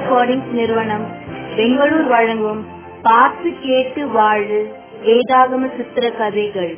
Recordings 0.00 0.52
நிறுவனம். 0.58 1.06
பெங்களூர் 1.56 2.06
வழங்கும் 2.06 2.60
பார்த்து 3.02 3.48
கேட்டு 3.60 4.02
வாழு 4.08 4.58
வேதாகம 5.04 5.68
சித்திர 5.76 6.10
கதைகள். 6.10 6.72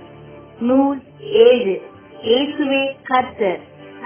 நூல் 0.60 1.00
ஏழு. 1.18 1.74
இயேசுவே 2.24 2.82
கர்த்தர். 3.02 3.60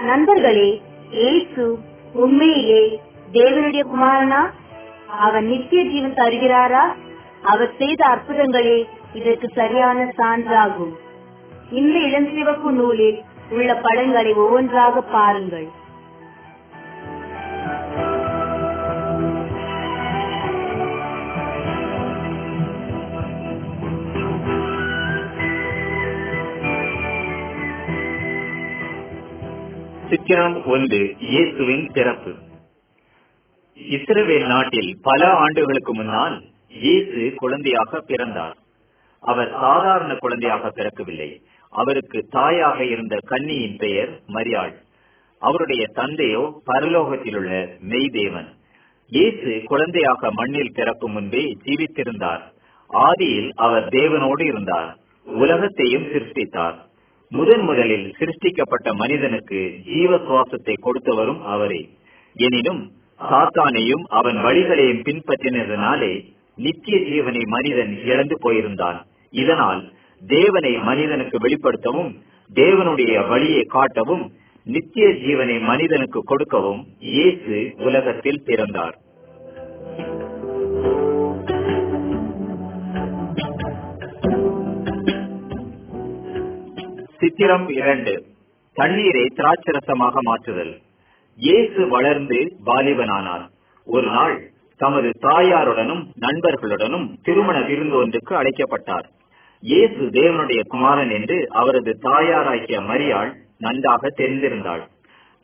நண்பர்களே 0.09 0.81
இயேசு 1.11 1.65
உண்மையிலே 2.13 2.83
தேவனுடைய 3.31 3.83
குமாரனா? 3.93 4.41
அவர் 5.25 5.43
நித்திய 5.43 5.83
ஜீவன் 5.83 6.19
தருகிறாரா? 6.21 6.85
அவர் 7.41 7.73
செய்த 7.77 8.01
அற்புதங்களே 8.13 8.77
இதற்கு 9.13 9.49
சரியான 9.55 10.13
சான்றாகும். 10.17 10.93
இந்த 11.71 11.97
இளஞ்சிவப்பு 12.07 12.71
நூலில் 12.79 13.19
உள்ள 13.49 13.75
படங்களை 13.75 14.33
ஒவ்வொன்றாக 14.33 15.01
பாருங்கள். 15.01 15.67
சித்திரம் 30.09 30.65
ஒன்று 30.65 31.15
இயேசுவின் 31.19 31.91
பிறப்பு. 31.93 32.33
இஸ்ரவேல் 33.77 34.45
நாட்டில் 34.45 34.97
பல 35.01 35.33
ஆண்டுகளுக்கு 35.33 35.93
முன்னால் 35.93 36.43
இயேசு 36.69 37.33
குழந்தையாக 37.35 37.99
பிறந்தார். 37.99 38.57
அவர் 39.19 39.51
சாதாரண 39.51 40.15
குழந்தையாக 40.15 40.71
பிறக்கவில்லை. 40.75 41.41
அவருக்கு 41.69 42.25
தாயாக 42.29 42.85
இருந்த 42.85 43.17
கன்னியின் 43.25 43.75
பெயர் 43.77 44.21
மரியாள். 44.27 44.73
அவருடைய 45.39 45.85
தந்தையோ 45.93 46.61
பரலோகத்தில் 46.65 47.35
உள்ள 47.35 47.69
மெய்தேவன். 47.89 48.49
இயேசு 49.09 49.61
குழந்தையாக 49.65 50.31
மண்ணில் 50.31 50.73
பிறக்கும் 50.73 51.11
முன்பே 51.11 51.57
ஜீவித்திருந்தார். 51.65 52.41
ஆதியில் 52.89 53.51
அவர் 53.55 53.87
தேவனோடு 53.87 54.41
இருந்தார். 54.41 54.97
உலகத்தையும் 55.25 56.03
சிருஷ்டித்தார். 56.03 56.85
முதன் 57.31 57.61
முதலில் 57.61 58.15
சிருஷ்டிக்கப்பட்ட 58.19 58.93
மனிதனுக்கு 58.95 59.59
ஜீவ 59.85 60.17
சுவாசத்தை 60.17 60.73
கொடுத்தவரும் 60.81 61.41
அவரே. 61.41 61.89
எனினும் 62.35 62.91
சாத்தானையும் 63.19 64.03
அவன் 64.09 64.35
வழிகளையும் 64.35 65.03
பின்பற்றினதனாலே 65.07 66.13
நித்திய 66.55 66.97
ஜீவனை 66.97 67.43
மனிதன் 67.45 68.03
இழந்து 68.03 68.35
போயிருந்தான். 68.41 68.99
இதனால் 69.33 69.81
தேவனை 70.21 70.77
மனிதனுக்கு 70.77 71.37
வெளிப்படுத்தவும் 71.37 72.11
தேவனுடைய 72.55 73.27
வழியை 73.27 73.65
காட்டவும் 73.73 74.25
நித்திய 74.63 75.07
ஜீவனை 75.07 75.61
மனிதனுக்கு 75.61 76.21
கொடுக்கவும் 76.23 76.81
இயேசு 76.99 77.73
உலகத்தில் 77.77 78.43
பிறந்தார். 78.45 78.95
சித்திரம் 87.37 87.67
இரண்டு. 87.69 88.13
தண்ணீரை 88.77 89.23
திராட்சரசமாக 89.39 90.21
மாற்றுதல். 90.27 90.71
இயேசு 91.39 91.81
வளர்ந்து 91.87 92.37
வாலிபனானார். 92.65 93.43
ஒரு 93.87 94.07
நாள் 94.15 94.33
தமது 94.79 95.09
தாயாருடனும் 95.25 96.01
நண்பர்களுடனும் 96.23 97.05
திருமண 97.21 97.57
விருந்து 97.61 97.95
ஒன்றுக்கு 97.97 98.33
அழைக்கப்பட்டார். 98.35 99.07
இயேசு 99.63 100.01
தேவனுடைய 100.17 100.61
குமாரன் 100.67 101.09
என்று 101.09 101.37
அவரது 101.61 101.93
தாயாராகிய 102.07 102.79
மரியாள் 102.89 103.31
நன்றாக 103.59 104.11
தெரிந்திருந்தாள். 104.17 104.83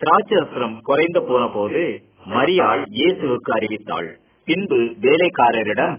திராட்சரசம் 0.01 0.75
குறைந்து 0.81 1.23
போன 1.23 1.43
போது 1.47 1.83
மரியாள் 2.35 2.83
இயேசுவுக்கு 2.99 3.53
அறிவித்தாள். 3.57 4.09
பின்பு 4.47 4.79
வேலைக்காரரிடம் 5.05 5.97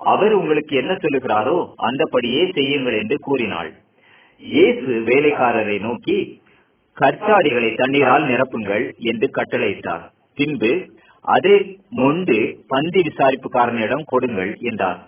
அவர் 0.00 0.32
உங்களுக்கு 0.32 0.76
என்ன 0.76 0.92
சொல்லுகிறாரோ 1.04 1.56
அந்தபடியே 1.88 2.44
செய்யுங்கள் 2.52 2.98
என்று 3.02 3.18
கூறினாள். 3.20 3.72
இயேசு 4.42 4.92
வேலைக்காரரை 5.08 5.76
நோக்கி 5.86 6.16
கற்றாடிகளை 6.96 7.70
தண்ணீரால் 7.74 8.24
நிரப்புங்கள் 8.30 8.84
என்று 9.10 9.26
கட்டளையிட்டார். 9.36 10.04
பின்பு 10.38 10.70
அதே 11.24 11.56
மொண்டு 12.00 12.36
பந்தி 12.72 13.00
விசாரிப்புக்காரனிடம் 13.08 14.04
கொடுங்கள் 14.12 14.52
என்றார். 14.70 15.00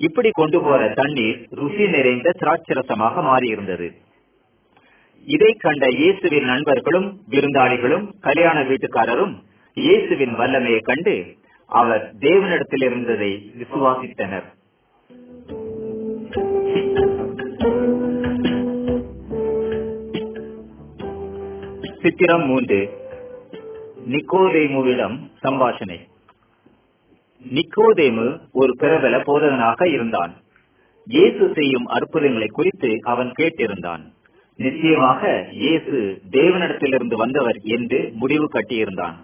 இப்படி 0.00 0.30
கொண்டு 0.30 0.58
போற 0.60 0.82
தண்ணீர் 1.00 1.40
ருசி 1.58 1.86
நிறைந்த 1.94 2.28
திராட்சரசமாக 2.38 3.22
மாறியிருந்தது. 3.30 3.88
இதை 5.26 5.50
கண்ட 5.64 5.86
இயேசுவின் 6.00 6.48
நண்பர்களும் 6.52 7.08
விருந்தாளிகளும் 7.32 8.06
கல்யாண 8.28 8.58
வீட்டுக்காரரும் 8.70 9.34
இயேசுவின் 9.76 10.34
வல்லமையை 10.40 10.80
கண்டு 10.80 11.14
அவர் 11.70 12.04
தேவனிடத்தில் 12.24 12.84
இருந்ததை 12.86 13.32
விசுவாசித்தனர். 13.60 14.46
சித்திரம் 22.02 22.46
மூன்று. 22.46 22.90
நிக்கோதேமுவிடம் 24.08 25.16
சம்பாஷணை. 25.42 25.98
நிக்கோதேமு 27.44 28.38
ஒரு 28.52 28.76
பிரபல 28.76 29.18
போதகனாக 29.18 29.88
இருந்தான். 29.88 30.32
இயேசு 31.06 31.52
செய்யும் 31.54 31.84
அற்புதங்களை 31.84 32.46
குறித்து 32.46 32.98
அவன் 33.02 33.32
கேட்டிருந்தான். 33.38 34.00
நிச்சயமாக 34.56 35.48
இயேசு 35.52 36.22
தேவனிடத்திலிருந்து 36.30 37.14
வந்தவர் 37.14 37.58
என்று 37.62 38.12
முடிவு 38.14 38.48
கட்டியிருந்தான். 38.52 39.14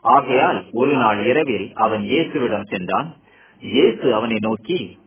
ஆகையால் 0.00 0.64
ஒரு 0.72 0.92
நாள் 0.92 1.26
இரவில் 1.26 1.72
அவன் 1.74 2.02
இயேசுவிடம் 2.02 2.66
சென்றான். 2.66 3.14
இயேசு 3.60 4.14
அவனை 4.14 4.36
நோக்கி 4.40 4.98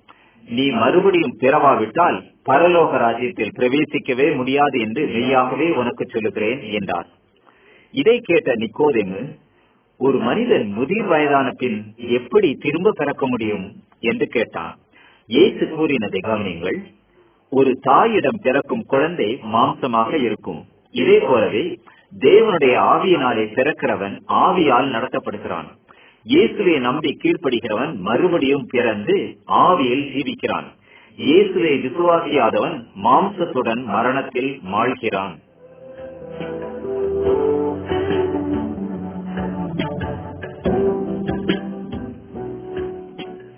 நீ 0.48 0.70
மறுபடியும் 0.70 1.38
பிறவாவிட்டால் 1.40 2.24
பரலோக 2.46 2.92
ராஜ்யத்தில் 2.92 3.52
பிரவேசிக்கவே 3.56 4.36
முடியாது 4.36 4.80
என்று 4.80 5.08
மெய்யாகவே 5.08 5.70
உனக்கு 5.72 6.06
சொல்லுகிறேன் 6.10 6.62
என்றார். 6.72 7.08
இதை 7.92 8.20
கேட்ட 8.20 8.54
நிக்கோதேமு 8.54 9.36
ஒரு 9.98 10.18
மனிதன் 10.20 10.72
முதிர் 10.72 11.06
வயதான 11.06 11.52
பின் 11.58 11.94
எப்படி 11.96 12.54
திரும்ப 12.54 12.92
பிறக்க 12.92 13.28
முடியும்? 13.28 13.74
என்று 14.00 14.28
கேட்டான். 14.28 14.78
இயேசு 15.28 15.66
கூறினதை 15.66 16.20
கவனிங்கள் 16.22 16.80
ஒரு 17.50 17.80
தாயிடம் 17.82 18.40
பிறக்கும் 18.42 18.84
குழந்தை 18.88 19.40
மாம்சமாக 19.54 20.14
இருக்கும். 20.14 20.66
இதே 20.92 21.20
போலவே 21.20 21.80
தேவனுடைய 22.20 22.76
ஆவியினாலே 22.94 23.46
பிறக்கிறவன் 23.54 24.20
ஆவியால் 24.28 24.92
நடத்தப்படுகிறான். 24.92 25.66
இயேசுவை 26.32 26.74
நம்பி 26.86 27.12
கீழ்ப்படுகிறவன் 27.22 27.92
மறுபடியும் 28.08 28.66
பிறந்து 28.74 29.16
ஆவியில் 29.66 30.06
ஜீவிக்கிறான். 30.14 30.68
இயேசுவை 31.18 31.74
விசுவாசியாதவன் 31.84 32.76
மாம்சத்துடன் 33.06 33.82
மரணத்தில் 33.94 34.50
மாழ்கிறான். 34.74 35.36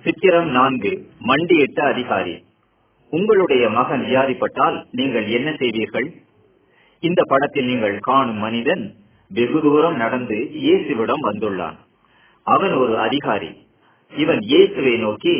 சித்திரம் 0.03 0.51
நான்கு 0.59 0.93
மண்டியிட்ட 1.31 1.79
அதிகாரி. 1.93 2.37
உங்களுடைய 3.13 3.65
மகன் 3.79 4.05
வியாதிப்பட்டால் 4.11 4.79
நீங்கள் 4.91 5.27
என்ன 5.39 5.49
செய்வீர்கள்? 5.59 6.09
இந்த 6.99 7.21
படத்தில் 7.33 7.69
நீங்கள் 7.73 7.99
காணும் 7.99 8.41
மனிதன் 8.47 8.83
வெகு 9.31 9.59
தூரம் 9.61 9.99
நடந்து 10.05 10.37
இயேசுவிடம் 10.63 11.25
வந்துள்ளான். 11.29 11.77
அவன் 12.53 12.73
ஒரு 12.83 12.93
அதிகாரி. 13.05 13.51
இவன் 14.13 14.41
இயேசுவை 14.51 14.93
நோக்கி 14.97 15.35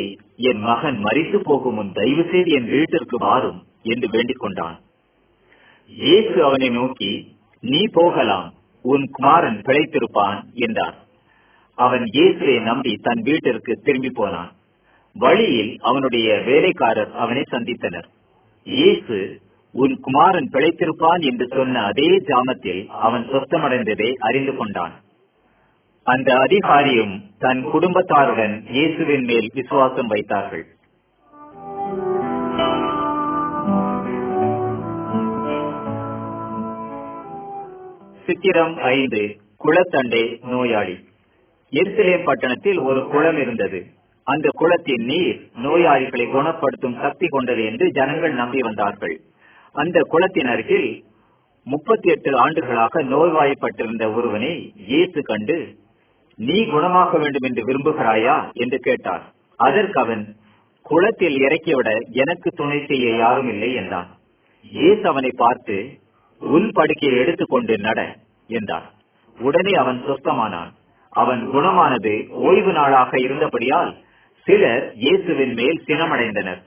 என் 0.49 0.61
மகன் 0.69 0.97
மறித்து 1.05 1.37
போகும் 1.43 1.77
முன் 1.79 1.91
தயவு 1.97 2.23
செய்து 2.31 2.51
என் 2.57 2.69
வீட்டிற்கு 2.73 3.17
வாரும் 3.25 3.59
என்று 3.93 4.07
வேண்டிக் 4.15 4.41
கொண்டான். 4.43 4.77
இயேசு 5.91 6.37
அவனை 6.47 6.69
நோக்கி 6.69 7.11
நீ 7.63 7.81
போகலாம் 7.97 8.47
உன் 8.85 9.05
குமாரன் 9.15 9.59
பிழைத்திருப்பான் 9.67 10.39
என்றார். 10.65 10.97
அவன் 11.77 12.05
இயேசுவை 12.15 12.57
நம்பி 12.69 12.93
தன் 13.07 13.21
வீட்டிற்கு 13.27 13.73
திரும்பி 13.85 14.11
போனான். 14.19 14.51
வழியில் 15.15 15.71
அவனுடைய 15.89 16.27
வேலைக்காரர் 16.47 17.11
அவனை 17.23 17.43
சந்தித்தனர். 17.51 18.07
இயேசு 18.67 19.17
உன் 19.75 19.95
குமாரன் 20.05 20.49
பிழைத்திருப்பான் 20.53 21.21
என்று 21.29 21.45
சொன்ன 21.55 21.81
அதே 21.81 22.09
ஜாமத்தில் 22.29 22.81
அவன் 23.05 23.25
சொத்தமடைந்ததை 23.31 24.09
அறிந்து 24.27 24.53
கொண்டான். 24.55 24.93
அந்த 26.11 26.29
அதிகாரியும் 26.45 27.13
தன் 27.43 27.61
குடும்பத்தாருடன் 27.71 28.53
இயேசுவின் 28.75 29.25
மேல் 29.29 29.47
விசுவாசம் 29.53 30.07
வைத்தார்கள். 30.07 30.65
சித்திரம் 38.25 38.75
ஐந்து 38.95 39.21
குளத்தண்டை 39.65 40.23
நோயாளி. 40.51 40.95
எருசலேம் 41.73 42.25
பட்டணத்தில் 42.27 42.79
ஒரு 42.89 43.01
குளம் 43.07 43.39
இருந்தது. 43.43 43.79
அந்த 44.27 44.47
குளத்தின் 44.61 45.05
நீர் 45.11 45.37
நோயாளிகளை 45.65 46.25
குணப்படுத்தும் 46.31 46.97
சக்தி 47.03 47.27
கொண்டது 47.27 47.61
என்று 47.65 47.85
ஜனங்கள் 47.91 48.33
நம்பி 48.33 48.61
வந்தார்கள். 48.61 49.15
அந்த 49.75 49.99
குளத்தின் 50.13 50.49
அருகில் 50.53 50.89
முப்பத்தி 51.67 52.09
எட்டு 52.09 52.31
ஆண்டுகளாக 52.37 53.01
நோய்வாய்ப்பட்டிருந்த 53.13 54.05
ஒருவனை 54.17 54.51
இயேசு 54.91 55.19
கண்டு 55.21 55.57
நீ 56.39 56.57
குணமாக்க 56.63 57.19
வேண்டும் 57.19 57.45
என்று 57.47 57.63
விரும்புகிறாயா? 57.63 58.35
என்று 58.53 58.77
கேட்டார். 58.79 59.23
அதற்கு 59.59 59.99
அவன் 59.99 60.35
குளத்தில் 60.85 61.37
இறக்கிவிட 61.37 61.89
எனக்கு 62.11 62.49
துணை 62.49 62.85
செய்ய 62.85 63.15
யாரும் 63.15 63.49
இல்லை 63.49 63.73
என்றான். 63.73 64.07
இயேசு 64.71 65.07
அவனை 65.07 65.31
பார்த்து 65.35 65.75
உன் 66.41 66.71
படுக்கையை 66.71 67.19
எடுத்துக்கொண்டு 67.19 67.77
நட 67.77 68.15
என்றார். 68.47 68.87
உடனே 69.37 69.73
அவன் 69.73 70.03
சொஸ்தமானான் 70.07 70.71
அவன் 71.13 71.51
குணமானது 71.51 72.13
ஓய்வு 72.29 72.71
நாளாக 72.71 73.19
இருந்தபடியால் 73.19 73.91
சிலர் 74.47 74.93
இயேசுவின் 74.95 75.53
மேல் 75.53 75.83
சினமடைந்தனர். 75.87 76.61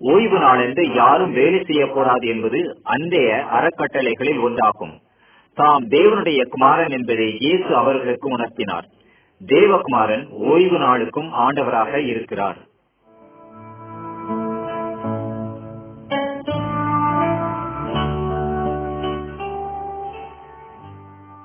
ஓய்வு 0.00 0.38
நாளென்று 0.38 0.82
யாரும் 0.94 1.32
வேலை 1.32 1.64
செய்யக்கூடாது 1.64 2.26
என்பது 2.26 2.58
அன்றைய 2.82 3.30
அறக்கட்டளைகளில் 3.52 4.40
ஒன்றாகும். 4.40 4.94
தாம் 5.54 5.88
தேவனுடைய 5.88 6.40
குமாரன் 6.48 6.88
என்பதை 6.88 7.36
இயேசு 7.36 7.76
அவர்களுக்கு 7.76 8.36
உணர்த்தினார். 8.36 8.86
தேவகுமாரன் 9.46 10.28
ஓய்வு 10.30 10.78
நாளுக்கும் 10.78 11.28
ஆண்டவராக 11.32 12.06
இருக்கிறார். 12.06 12.56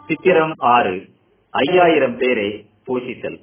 சித்திரம் 0.07 0.53
ஆறு 0.57 1.05
ஐயாயிரம் 1.49 2.17
பேரை 2.17 2.65
போஷித்தல். 2.87 3.39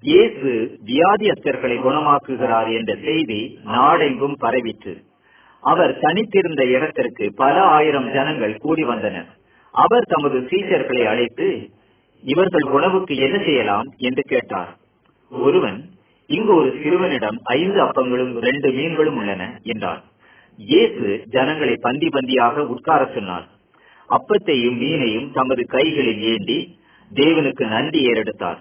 இயேசு 0.00 0.78
வியாதியஸ்தர்களை 0.86 1.76
குணமாக்குகிறார் 1.78 2.74
என்ற 2.74 2.96
செய்தி 3.04 3.58
நாடெங்கும் 3.64 4.36
பரவிற்று. 4.40 4.94
அவர் 5.60 5.98
தனித்திருந்த 6.00 6.64
இடத்திற்கு 6.64 7.32
பல 7.36 7.62
ஆயிரம் 7.62 8.12
ஜனங்கள் 8.12 8.56
கூடி 8.56 8.84
வந்தனர். 8.84 9.30
அவர் 9.74 10.02
தமது 10.02 10.40
சீஷர்களை 10.40 11.04
அழைத்து 11.04 11.48
இவர்கள் 12.24 12.66
உணவுக்கு 12.76 13.14
என்ன 13.26 13.36
செய்யலாம் 13.46 13.88
என்று 14.08 14.22
கேட்டார். 14.32 14.70
ஒருவன் 15.32 15.78
இங்கு 16.30 16.52
ஒரு 16.54 16.70
சிறுவனிடம் 16.82 17.38
ஐந்து 17.58 17.78
அப்பங்களும் 17.84 18.34
ரெண்டு 18.46 18.68
மீன்களும் 18.72 19.18
உள்ளன 19.20 19.42
என்றார் 19.72 20.02
இயேசு 20.58 21.06
ஜனங்களை 21.34 21.74
பந்தி 21.80 22.08
பந்தியாக 22.08 22.64
உட்கார 22.74 23.02
சொன்னார். 23.14 23.46
அப்பத்தையும் 24.08 24.78
மீனையும் 24.82 25.28
தமது 25.32 25.62
கைகளில் 25.66 26.22
ஏந்தி 26.32 26.58
தேவனுக்கு 27.10 27.64
நன்றி 27.74 28.00
ஏறெடுத்தார். 28.10 28.60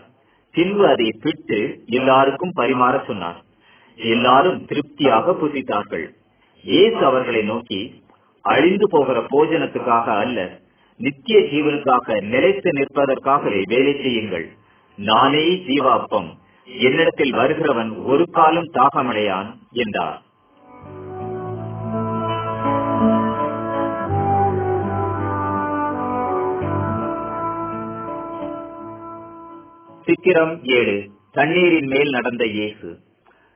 பின்பு 0.56 0.83
அதை 0.88 1.07
பிட்டு 1.24 1.59
எல்லாருக்கும் 2.00 2.56
பரிமாற 2.59 2.95
சொன்னார். 3.07 3.39
எல்லாரும் 4.00 4.59
திருப்தியாக 4.66 5.36
புசித்தார்கள். 5.42 6.06
இயேசு 6.66 7.00
அவர்களை 7.09 7.42
நோக்கி 7.51 7.81
அழிந்து 8.45 8.88
போகிற 8.89 9.19
போஜனத்துக்காக 9.33 10.07
அல்ல 10.24 10.39
நித்திய 11.04 11.40
ஜீவனுக்காக 11.40 12.22
நிலைத்து 12.22 12.70
நிற்பதற்காகவே 12.70 13.62
வேலை 13.66 14.02
செய்யுங்கள். 14.02 14.48
நானே 14.96 15.44
ஜீவாப்பம். 15.68 16.30
என்னிடத்தில் 16.66 17.34
வருகிறவன் 17.34 18.06
ஒரு 18.06 18.26
காலம் 18.32 18.70
தாகமடையான் 18.74 19.50
என்றார். 19.72 20.22
சித்திரம் 30.06 30.64
ஏழு. 30.64 31.10
தண்ணீரின் 31.32 31.88
மேல் 31.88 32.10
நடந்த 32.10 32.46
இயேசு. 32.46 32.98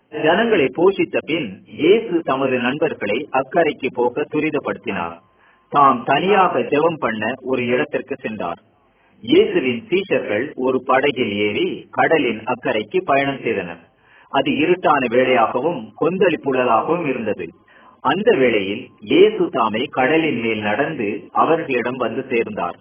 ஜனங்களை 0.09 0.65
போஷித்த 0.65 1.17
பின் 1.25 1.63
இயேசு 1.65 2.21
தமது 2.23 2.59
நண்பர்களை 2.59 3.29
அக்கறைக்கு 3.31 3.87
போக 3.93 4.25
துரிதப்படுத்தினார். 4.31 5.25
தாம் 5.71 5.99
தனியாக 6.09 6.59
ஜெபம் 6.71 6.99
பண்ண 6.99 7.23
ஒரு 7.51 7.61
இடத்திற்கு 7.65 8.15
சென்றார். 8.15 8.59
இயேசுவின் 9.23 9.81
சீஷர்கள் 9.89 10.45
ஒரு 10.65 10.77
படகில் 10.89 11.33
ஏறி 11.45 11.67
கடலின் 11.97 12.41
அக்கறைக்கு 12.51 12.99
பயணம் 13.05 13.41
செய்தனர். 13.45 13.81
அது 14.31 14.49
இருட்டான 14.63 15.01
வேளையாகவும் 15.15 15.81
கொந்தளிப்புள்ளதாகவும் 16.01 17.05
இருந்தது. 17.11 17.47
அந்த 18.03 18.29
வேளையில் 18.41 18.83
இயேசு 19.11 19.43
தாமே 19.55 19.83
கடலின் 19.97 20.39
மேல் 20.45 20.61
நடந்து 20.61 21.07
அவர்களிடம் 21.43 21.99
வந்து 22.05 22.23
சேர்ந்தார். 22.31 22.77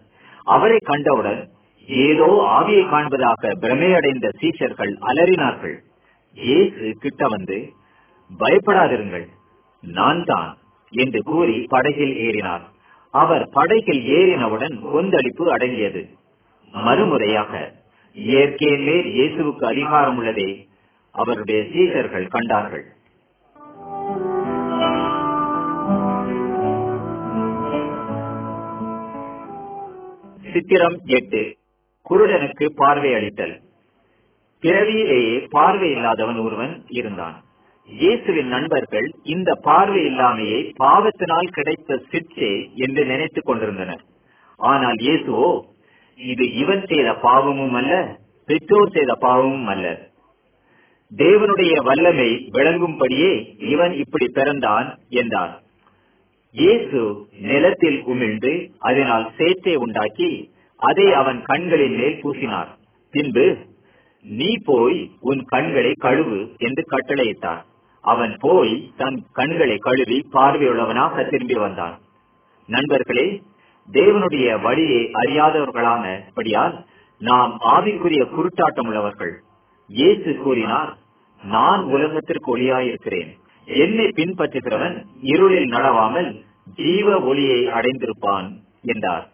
அவரை 0.47 0.79
கண்டவுடன் 0.91 1.41
ஏதோ 1.89 2.29
ஆவியை 2.59 2.85
காண்பதாக 2.93 3.53
பிரமையடைந்த 3.65 4.27
சீஷர்கள் 4.41 4.93
அலறினார்கள். 5.11 5.77
இயேசு 6.37 6.87
கிட்ட 7.05 7.25
வந்து 7.35 7.59
பயப்படாதிருங்கள் 8.31 9.27
நான் 9.85 10.23
தான் 10.25 10.51
என்று 10.93 11.21
கூறி 11.31 11.57
படகில் 11.75 12.17
ஏறினார். 12.27 12.65
அவர் 13.11 13.49
படைகள் 13.53 13.97
ஏறினவுடன் 13.97 14.91
கொந்தளிப்பு 14.91 15.53
அடங்கியது. 15.53 16.09
மறுமுறையாக 16.73 17.73
இயற்கையின் 18.13 18.83
மேல் 18.83 19.05
இயேசுவுக்கு 19.05 19.65
அதிகாரம் 19.65 20.17
உள்ளதை 20.17 20.69
அவருடைய 21.13 21.65
சீடர்கள் 21.73 22.27
கண்டார்கள். 22.27 22.85
சித்திரம் 30.53 31.01
எட்டு. 31.05 31.57
குருடனுக்கு 32.11 32.67
பார்வை 32.77 33.15
அளித்தல். 33.15 33.61
பிறவியிலேயே 34.61 35.47
பார்வை 35.51 35.91
இல்லாதவன் 35.91 36.39
ஒருவன் 36.39 36.85
இருந்தான். 36.89 37.45
இயேசுவின் 37.89 38.51
நண்பர்கள் 38.55 39.07
இந்த 39.35 39.51
பார்வை 39.67 40.01
இல்லாமையை 40.11 40.61
பாவத்தினால் 40.83 41.53
கிடைத்த 41.57 41.99
சிற்சே 42.13 42.51
என்று 42.85 43.03
நினைத்துக் 43.05 43.49
கொண்டிருந்தனர். 43.49 44.03
ஆனால் 44.61 44.99
இயேசுவோ 45.07 45.51
இது 46.19 46.45
இவன் 46.63 46.83
செய்த 46.91 47.09
பாவமும் 47.27 47.77
அல்ல 47.81 47.95
பெற்றோர் 48.49 48.95
செய்த 48.97 49.13
பாவமும் 49.25 49.69
அல்ல. 49.75 49.87
தேவனுடைய 51.13 51.75
வல்லமை 51.89 52.31
விளங்கும்படியே 52.57 53.33
இவன் 53.73 53.95
இப்படி 54.03 54.27
பிறந்தான் 54.39 54.89
என்றார் 55.23 55.55
இயேசு 56.55 57.01
நிலத்தில் 57.49 57.99
உமிழ்ந்து 58.13 58.53
அதனால் 58.89 59.27
சேற்றை 59.39 59.75
உண்டாக்கி 59.85 60.31
அதை 60.83 61.07
அவன் 61.21 61.41
கண்களின் 61.51 61.97
மேல் 62.01 62.21
பூசினார். 62.23 62.71
பின்பு 63.15 63.47
நீ 64.25 64.51
போய் 64.69 64.99
உன் 65.31 65.43
கண்களை 65.53 65.93
கழுவு 66.05 66.39
என்று 66.67 66.83
கட்டளையிட்டார். 66.93 67.65
அவன் 68.13 68.35
போய் 68.41 68.75
தன் 68.97 69.19
கண்களை 69.33 69.77
கழுவி 69.79 70.19
பார்வையுள்ளவனாக 70.33 71.25
திரும்பி 71.29 71.57
வந்தான். 71.65 71.97
நண்பர்களே 72.69 73.27
தேவனுடைய 73.93 74.47
வழியை 74.61 75.03
அறியாதவர்களானபடியால் 75.23 76.77
நாம் 77.21 77.53
ஆவிக்குரிய 77.75 78.23
குருட்டாட்டம் 78.35 78.89
உள்ளவர்கள். 78.89 79.35
இயேசு 79.91 80.31
கூறினார் 80.37 80.91
நான் 81.43 81.83
உலகத்திற்கு 81.95 82.49
ஒளியாயிருக்கிறேன். 82.57 83.31
என்னை 83.69 84.07
பின்பற்றுகிறவன் 84.17 84.97
இருளில் 85.33 85.71
நடவாமல் 85.71 86.31
ஜீவ 86.77 87.19
ஒளியை 87.31 87.61
அடைந்திருப்பான் 87.79 88.49
என்றார். 88.83 89.27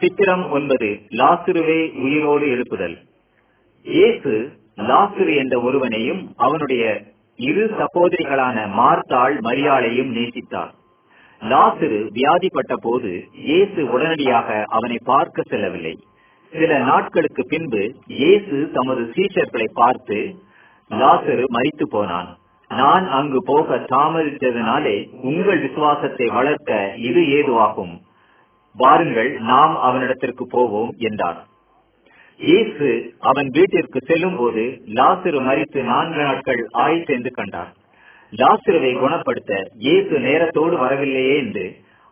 சித்திரம் 0.00 0.42
ஒன்பது 0.50 0.88
லாசுருவை 1.20 1.80
உயிரோடு 2.04 2.46
எழுப்புதல். 2.54 2.96
இயேசு 3.86 4.32
லாசுரு 4.88 5.32
என்ற 5.42 5.54
ஒருவனையும் 5.60 6.22
அவனுடைய 6.36 6.84
இரு 7.38 7.64
சகோதரிகளான 7.78 8.56
மார்த்தாள் 8.78 9.36
மரியாளையும் 9.40 10.10
நேசித்தார். 10.16 10.72
லாசுரு 11.42 11.98
வியாதிப்பட்ட 12.18 12.74
போது 12.86 13.12
இயேசு 13.48 13.80
உடனடியாக 13.94 14.48
அவனை 14.76 14.98
பார்க்க 15.04 15.48
செல்லவில்லை. 15.50 15.94
சில 16.52 16.78
நாட்களுக்கு 16.90 17.42
பின்பு 17.44 17.82
இயேசு 18.06 18.58
தமது 18.72 19.02
சீஷர்களை 19.16 19.68
பார்த்து 19.74 20.18
லாசரு 20.90 21.46
மறித்து 21.56 21.86
போனான். 21.94 22.28
நான் 22.70 23.06
அங்கு 23.18 23.40
போக 23.44 23.76
தாமதித்ததினாலே 23.92 24.96
உங்கள் 25.30 25.60
விசுவாசத்தை 25.60 26.26
வளர்க்க 26.38 26.78
இது 27.08 27.20
ஏதுவாகும்? 27.38 27.94
வாருங்கள் 28.76 29.30
நாம் 29.50 29.74
அவனிடத்திற்கு 29.88 30.44
போவோம் 30.54 30.92
என்றார் 31.08 31.40
இயேசு 32.40 32.88
அவன் 33.30 33.48
வீட்டிற்கு 33.56 33.98
செல்லும் 34.08 34.38
போது 34.40 34.64
லாசிறு 34.96 35.38
மறித்து 35.46 35.82
நான்கு 35.90 36.20
நாட்கள் 36.20 36.62
ஆய் 36.84 37.04
சென்று 37.08 37.30
கண்டார் 37.30 37.72
லாசிருவை 38.32 38.92
குணப்படுத்த 39.02 39.52
இயேசு 39.84 40.14
நேரத்தோடு 40.26 40.76
வரவில்லையே 40.84 41.34
என்று 41.44 41.66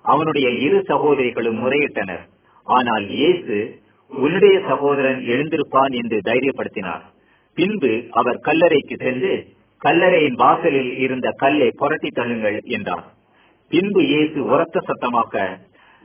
அவனுடைய 0.05 0.49
இரு 0.65 0.79
சகோதரிகளும் 0.91 1.61
முறையிட்டனர். 1.65 2.25
ஆனால் 2.67 3.05
இயேசு 3.19 3.57
உன்னுடைய 4.13 4.57
சகோதரன் 4.71 5.21
எழுந்திருப்பான் 5.33 5.93
என்று 6.01 6.19
தைரியப்படுத்தினார். 6.29 7.05
பின்பு 7.57 7.93
அவர் 8.21 8.39
கல்லறைக்கு 8.47 8.97
சென்று 9.05 9.33
கல்லறையின் 9.83 10.39
வாசலில் 10.43 10.93
இருந்த 11.05 11.29
கல்லை 11.43 11.69
புரட்டி 11.81 12.11
தள்ளுங்கள் 12.11 12.59
என்றார். 12.77 13.07
பின்பு 13.73 14.01
இயேசு 14.13 14.39
உரத்த 14.53 14.83
சத்தமாக 14.89 15.35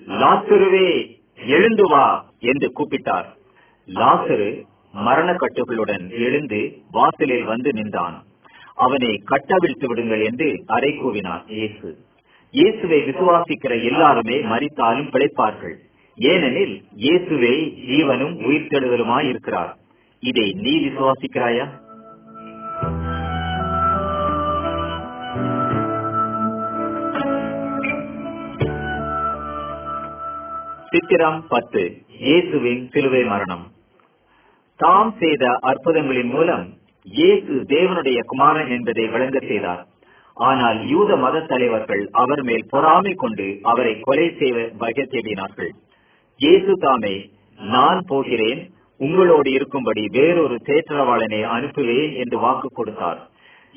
லாசுருவே 0.07 1.17
எழுந்து 1.37 1.87
வா 1.87 2.31
என்று 2.39 2.71
கூப்பிட்டார். 2.71 3.27
லாசரு 3.87 4.63
மரணக்கட்டுகளுடன் 4.93 6.09
எழுந்து 6.09 6.81
வாசலில் 6.91 7.43
வந்து 7.43 7.73
நின்றான். 7.73 8.23
அவனை 8.75 9.21
கட்டவிழ்த்து 9.23 9.87
விடுங்கள் 9.87 10.19
என்று 10.19 10.63
அறை 10.65 10.91
கூவினார். 10.91 11.43
இயேசு. 11.47 11.97
இயேசுவை 12.51 12.99
விசுவாசிக்கிற 13.03 13.83
எல்லாருமே 13.83 14.37
மரித்தாலும் 14.41 15.09
பிழைப்பார்கள். 15.09 15.75
ஏனெனில் 16.17 16.83
இயேசுவே 16.97 17.53
ஜீவனும் 17.89 18.33
உயிர்த்தெழுதலுமாய் 18.39 19.29
இருக்கிறார் 19.29 19.77
இதை 20.19 20.53
நீ 20.53 20.89
விசுவாசிக்கிறாயா? 20.89 21.67
சித்திரம் 30.99 31.37
பத்து. 31.51 31.81
இயேசுவின் 32.23 32.81
சிலுவை 32.93 33.21
மரணம். 33.31 33.61
தாம் 34.79 35.11
செய்த 35.19 35.43
அற்புதங்களின் 35.69 36.31
மூலம் 36.35 36.65
இயேசு 37.17 37.53
தேவனுடைய 37.73 38.19
குமாரன் 38.31 38.71
என்பதை 38.77 39.05
விளங்க 39.13 39.37
செய்தார். 39.49 39.83
ஆனால் 40.37 40.79
யூத 40.93 41.17
மத 41.23 41.43
தலைவர்கள் 41.51 42.03
அவர் 42.21 42.41
மேல் 42.49 42.65
பொறாமை 42.73 43.13
கொண்டு 43.23 43.47
அவரை 43.71 43.93
கொலை 44.07 44.27
செய்ய 44.39 44.65
வகை 44.81 45.05
தேடினார்கள். 45.13 45.71
இயேசு 46.39 46.73
தாமே 46.85 47.15
நான் 47.59 48.01
போகிறேன் 48.11 48.61
உங்களோடு 48.99 49.51
இருக்கும்படி 49.57 50.03
வேறொரு 50.17 50.57
தேற்றவாளனை 50.69 51.41
அனுப்புவேன் 51.57 52.13
என்று 52.23 52.39
வாக்கு 52.45 52.71
கொடுத்தார். 52.79 53.21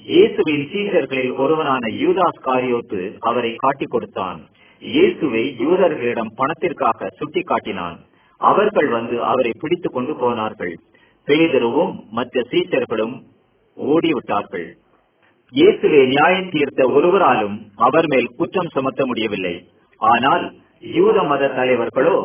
இயேசுவின் 0.06 0.66
சீசர்களில் 0.72 1.34
ஒருவனான 1.44 1.92
யூதாஸ் 2.02 2.44
காரியோத்து 2.48 3.02
அவரை 3.30 3.54
காட்டிக் 3.64 3.94
கொடுத்தான். 3.96 4.40
இயேசுவை 4.82 5.42
யூதர்களிடம் 5.64 6.32
பணத்திற்காக 6.38 7.08
சுட்டி 7.18 7.42
காட்டினான் 7.50 7.98
அவர்கள் 8.40 8.88
வந்து 8.88 9.16
அவரை 9.24 9.52
பிடித்துக் 9.60 9.94
கொண்டு 9.96 10.14
போனார்கள். 10.22 10.74
பேதருவும் 11.28 11.92
மற்ற 12.10 12.42
சீச்சர்களும் 12.52 13.14
ஓடிவிட்டார்கள். 13.76 14.66
இயேசுவை 15.52 16.00
நியாயம் 16.06 16.50
தீர்த்த 16.54 16.82
ஒருவராலும் 16.96 17.56
அவர் 17.86 18.08
மேல் 18.12 18.28
குற்றம் 18.38 18.72
சுமத்த 18.74 19.06
முடியவில்லை. 19.06 19.54
ஆனால் 20.00 20.44
யூத 20.96 21.16
மத 21.22 21.48
தலைவர்களோ 21.58 22.16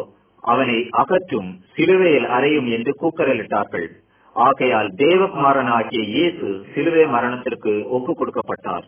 அவனை 0.44 0.78
அகற்றும் 1.02 1.50
சிலுவையில் 1.76 2.28
அறையும் 2.36 2.68
என்று 2.76 2.92
கூக்கரலிட்டார்கள். 3.02 3.88
ஆகையால் 4.36 4.90
தேவகுமாரனாகிய 5.02 6.02
இயேசு 6.16 6.48
சிலுவை 6.74 7.06
மரணத்திற்கு 7.16 7.74
ஒப்பு 7.98 8.12
கொடுக்கப்பட்டார். 8.14 8.86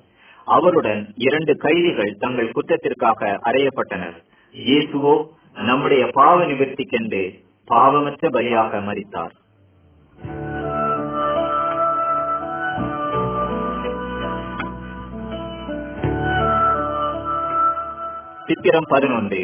அவருடன் 0.55 1.01
இரண்டு 1.25 1.53
கைதிகள் 1.57 2.13
தங்கள் 2.17 2.53
குற்றத்திற்காக 2.55 3.39
அறையப்பட்டனர் 3.49 4.17
இயேசுவோ 4.55 5.15
நம்முடைய 5.67 6.03
பாவ 6.07 6.37
நிவர்த்திக்கென்று 6.45 7.23
பாவமற்ற 7.67 8.29
பலியாக 8.35 8.81
மறித்தார் 8.87 9.35
சித்திரம் 18.47 18.87
பதினொன்று. 18.89 19.41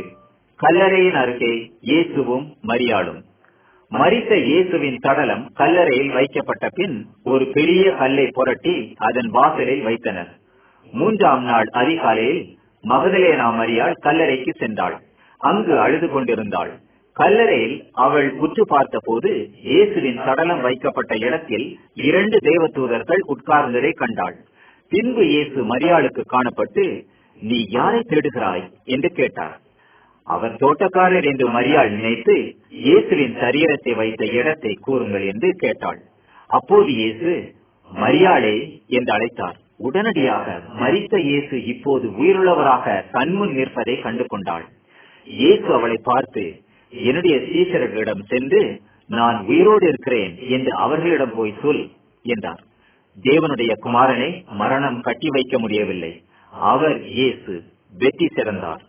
கல்லறையின் 0.60 1.18
அருகே 1.22 1.52
இயேசுவும் 1.90 2.46
மரியாளும். 2.68 3.20
மரித்த 3.92 4.32
இயேசுவின் 4.38 4.98
சடலம் 5.04 5.44
கல்லறையில் 5.54 6.12
வைக்கப்பட்ட 6.12 6.66
பின் 6.70 6.96
ஒரு 7.24 7.46
பெரிய 7.58 7.84
கல்லை 7.92 8.26
புரட்டி 8.38 8.76
அதன் 9.10 9.30
வாசலில் 9.30 9.84
வைத்தனர். 9.84 10.32
மூன்றாம் 11.00 11.44
நாள் 11.44 11.70
அதிகாலையில் 11.82 12.42
மகதலேனா 12.84 13.48
மரியாள் 13.60 14.02
கல்லறைக்கு 14.06 14.52
சென்றாள். 14.60 14.96
அங்கு 15.42 15.74
அழுது 15.80 16.08
கொண்டிருந்தாள். 16.10 16.72
கல்லறையில் 17.18 17.76
அவள் 18.06 18.30
உற்று 18.36 18.64
பார்த்த 18.66 18.98
போது 19.04 19.32
இயேசுவின் 19.70 20.20
சடலம் 20.26 20.62
வைக்கப்பட்ட 20.62 21.14
இடத்தில் 21.28 21.68
இரண்டு 22.08 22.38
தேவதூதர்கள் 22.48 23.22
உட்கார்ந்ததை 23.34 23.92
கண்டாள். 23.94 24.36
பின்பு 24.92 25.24
இயேசு 25.26 25.60
மரியாளுக்கு 25.72 26.24
காணப்பட்டு 26.34 26.86
நீ 27.42 27.58
யாரை 27.70 28.02
தேடுகிறாய்? 28.02 28.66
என்று 28.86 29.10
கேட்டார். 29.10 29.56
அவர் 30.28 30.54
தோட்டக்காரர் 30.56 31.28
என்று 31.32 31.48
மரியாள் 31.50 31.90
நினைத்து 31.90 32.36
இயேசுவின் 32.86 33.36
சரீரத்தை 33.42 33.94
வைத்த 33.96 34.24
இடத்தை 34.40 34.74
கூறுங்கள் 34.88 35.26
என்று 35.32 35.50
கேட்டாள். 35.64 36.00
அப்போது 36.50 36.90
இயேசு 37.02 37.32
மரியாளே 37.92 38.56
என்று 38.98 39.12
அழைத்தார். 39.18 39.58
உடனடியாக 39.80 40.62
மரித்த 40.80 41.20
இயேசு 41.20 41.66
இப்போது 41.66 42.08
உயிருள்ளவராக 42.10 43.04
கண்முன் 43.12 43.54
நிற்பதை 43.54 44.00
கண்டு 44.02 44.26
கொண்டாள் 44.26 44.66
இயேசு 45.28 45.74
அவளை 45.74 45.98
பார்த்து 46.04 46.64
என்னுடைய 46.94 47.38
சீசர்களிடம் 47.38 48.24
சென்று 48.28 48.62
நான் 49.10 49.46
உயிரோடு 49.46 49.88
இருக்கிறேன் 49.88 50.38
என்று 50.38 50.72
அவர்களிடம் 50.76 51.34
போய் 51.36 51.54
சொல் 51.62 51.92
என்றார். 52.26 52.62
தேவனுடைய 53.24 53.72
குமாரனை 53.84 54.46
மரணம் 54.52 55.02
கட்டி 55.02 55.30
வைக்க 55.30 55.60
முடியவில்லை. 55.60 56.24
அவர் 56.52 57.04
இயேசு 57.06 57.64
வெற்றி 57.94 58.28
சிறந்தார் 58.28 58.84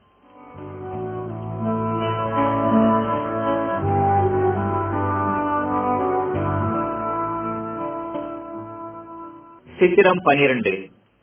சித்திரம் 9.78 10.20
பனிரெண்டு. 10.26 10.72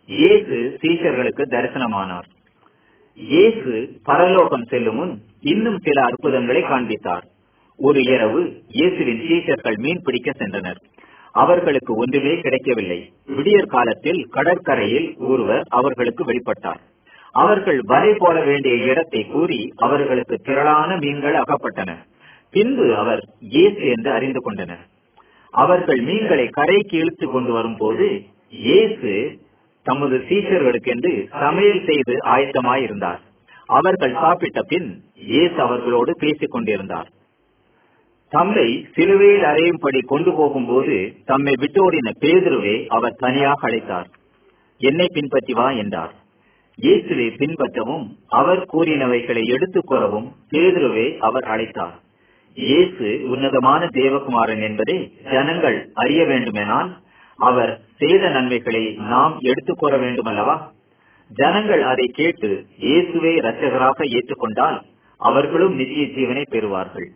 இயேசு 0.09 0.57
சீஷர்களுக்கு 0.81 1.43
தரிசனமானார். 1.53 2.27
இயேசு 3.17 3.73
பரலோகம் 4.09 4.65
செல்லும் 4.71 4.97
முன் 4.99 5.13
இன்னும் 5.51 5.79
சில 5.85 5.97
அற்புதங்களை 6.09 6.61
காண்பித்தார். 6.71 7.25
ஒரு 7.79 7.99
இரவு 8.13 8.41
இயேசுவின் 8.77 9.21
சீஷர்கள் 9.27 9.77
மீன் 9.85 10.03
பிடிக்க 10.05 10.31
சென்றனர். 10.41 10.79
அவர்களுக்கு 11.35 11.91
ஒன்றுமே 12.01 12.33
கிடைக்கவில்லை. 12.45 12.99
விடியற் 13.35 13.71
காலத்தில் 13.75 14.21
கடற்கரையில் 14.35 15.07
ஒருவர் 15.31 15.63
அவர்களுக்கு 15.77 16.23
வெளிப்பட்டார் 16.25 16.81
அவர்கள் 17.35 17.79
வலை 17.91 18.11
போட 18.13 18.37
வேண்டிய 18.41 18.73
இடத்தை 18.89 19.21
கூறி 19.33 19.61
அவர்களுக்கு 19.85 20.35
திரளான 20.47 20.97
மீன்கள் 21.03 21.37
அகப்பட்டன. 21.43 21.91
பின்பு 22.55 22.85
அவர் 22.95 23.23
இயேசு 23.55 23.83
என்று 23.93 24.09
அறிந்து 24.17 24.41
கொண்டனர். 24.41 24.83
அவர்கள் 25.53 26.01
மீன்களை 26.09 26.45
கரைக்கு 26.57 26.95
இழுத்து 27.01 27.25
கொண்டு 27.27 27.51
வரும்போது 27.51 28.05
இயேசு 28.53 29.11
தமது 29.85 30.17
சீஷர்களுக்கென்று 30.29 31.27
சமையல் 31.39 31.83
செய்து 31.85 32.13
ஆயத்தமாயிருந்தார். 32.35 33.21
அவர்கள் 33.65 34.13
சாப்பிட்ட 34.13 34.61
பின் 34.61 34.89
இயேசு 35.15 35.61
அவர்களோடு 35.61 36.11
பேசிக் 36.19 36.51
கொண்டிருந்தார் 36.51 37.09
தம்மை 38.31 38.87
சிலுவையில் 38.95 39.43
அறையும்படி 39.43 39.99
கொண்டு 39.99 40.31
போகும்போது 40.33 40.95
தம்மை 41.25 41.53
விட்டோடின 41.59 42.11
பேதுருவே 42.21 42.85
அவர் 42.87 43.15
தனியாக 43.15 43.67
அழைத்தார். 43.67 44.07
என்னை 44.77 45.07
பின்பற்றி 45.13 45.53
வா 45.53 45.71
என்றார். 45.71 46.13
இயேசுவை 46.79 47.27
பின்பற்றவும் 47.37 48.05
அவர் 48.27 48.65
கூறினவைகளை 48.73 49.43
எடுத்துக் 49.45 49.87
கொள்ளவும் 49.87 50.35
பேதுருவே 50.51 51.17
அவர் 51.17 51.43
அழைத்தார். 51.43 51.95
இயேசு 52.55 53.21
உன்னதமான 53.29 53.89
தேவகுமாரன் 53.93 54.61
என்பதை 54.61 55.13
ஜனங்கள் 55.31 55.91
அறிய 55.93 56.25
வேண்டுமெனால் 56.25 57.01
அவர் 57.43 57.73
செய்த 57.97 58.29
நன்மைகளை 58.29 58.83
நாம் 59.11 59.35
எடுத்துக்கூற 59.41 59.93
வேண்டுமல்லவா? 59.99 60.55
ஜனங்கள் 61.31 61.83
அதை 61.83 62.07
கேட்டு 62.13 62.49
இயேசுவை 62.79 63.33
ரச்சகராக 63.39 64.05
ஏற்றுக்கொண்டால் 64.17 64.79
அவர்களும் 65.21 65.75
நித்திய 65.75 66.05
ஜீவனை 66.15 66.43
பெறுவார்கள். 66.49 67.07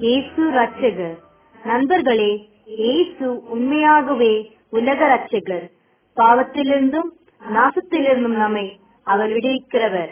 இயேசு 0.00 0.50
ரட்சகர் 0.50 1.16
நண்பர்களே 1.64 2.48
இயேசு 2.66 3.48
உண்மையாகவே 3.48 4.50
உலக 4.70 5.06
ரட்சகர் 5.06 5.70
பாவத்திலிருந்தும் 6.16 7.10
நாசத்திலிருந்தும் 7.54 8.36
நம்மை 8.36 8.80
அவர் 9.02 9.30
விடுவிக்கிறவர். 9.30 10.08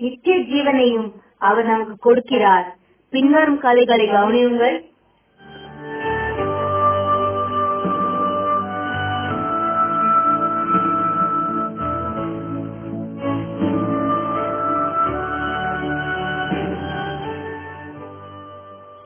நித்திய 0.00 0.36
ஜீவனையும் 0.36 1.12
அவர் 1.38 1.64
நமக்கு 1.64 1.94
கொடுக்கிறார். 1.96 2.64
பின்வரும் 3.10 3.58
கதைகளை 3.58 4.06
கவனியுங்கள். 4.06 4.87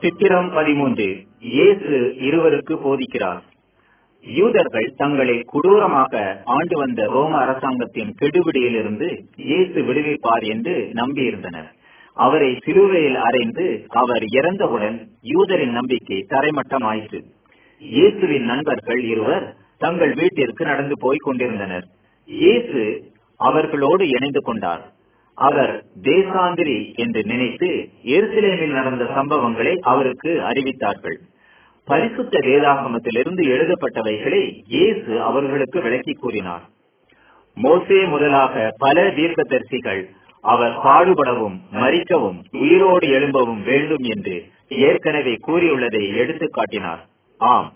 சித்திரம் 0.03 0.47
பதிமூன்று. 0.55 1.05
இயேசு 1.55 1.97
இருவருக்கு 2.27 2.73
போதிக்கிறார். 2.85 3.41
யூதர்கள் 4.25 4.87
தங்களை 5.01 5.35
கொடூரமாக 5.51 6.13
ஆண்டு 6.55 6.75
வந்த 6.81 7.01
ரோம 7.13 7.33
அரசாங்கத்தின் 7.43 8.11
கெடுபிடியிலிருந்து 8.21 9.07
இயேசு 9.49 9.79
விடுவிப்பார் 9.87 10.45
என்று 10.53 10.75
நம்பியிருந்தனர். 11.01 11.69
அவரை 12.17 12.49
சிலுவையில் 12.65 13.19
அறைந்து 13.27 13.65
அவர் 14.01 14.25
இறந்தவுடன் 14.39 14.97
யூதரின் 15.33 15.73
நம்பிக்கை 15.79 16.19
தரைமட்டமாயிற்று. 16.33 17.21
இயேசுவின் 17.81 18.45
நண்பர்கள் 18.51 19.01
இருவர் 19.13 19.45
தங்கள் 19.77 20.13
வீட்டிற்கு 20.21 20.65
நடந்து 20.65 20.97
போய் 20.99 21.25
கொண்டிருந்தனர். 21.27 21.87
இயேசு 22.29 22.81
அவர்களோடு 23.39 24.03
இணைந்து 24.07 24.41
கொண்டார். 24.41 24.83
அவர் 25.37 25.85
தேசாந்திரி 26.01 26.95
என்று 26.95 27.21
நினைத்து 27.23 27.69
எருசலேமில் 28.03 28.75
நடந்த 28.79 29.03
சம்பவங்களை 29.03 29.73
அவருக்கு 29.79 30.31
அறிவித்தார்கள். 30.49 31.17
பரிசுத்த 31.87 32.39
வேதாகமத்திலிருந்து 32.39 33.43
எழுதப்பட்டவைகளை 33.55 34.41
இயேசு 34.67 35.21
அவர்களுக்கு 35.21 35.81
விளக்கி 35.81 36.13
கூறினார். 36.13 36.61
மோசே 37.55 38.05
முதலாக 38.05 38.73
பல 38.77 39.01
தீர்க்கதரிசிகள் 39.09 40.03
அவர் 40.43 40.75
பாடுபடவும் 40.85 41.57
மறிக்கவும் 41.71 42.39
உயிரோடு 42.51 43.07
எழும்பவும் 43.07 43.63
வேண்டும் 43.63 44.03
என்று 44.03 44.37
ஏற்கனவே 44.67 45.37
கூறியுள்ளதை 45.47 46.15
எடுத்து 46.15 46.49
காட்டினார். 46.49 47.03
ஆம் 47.37 47.69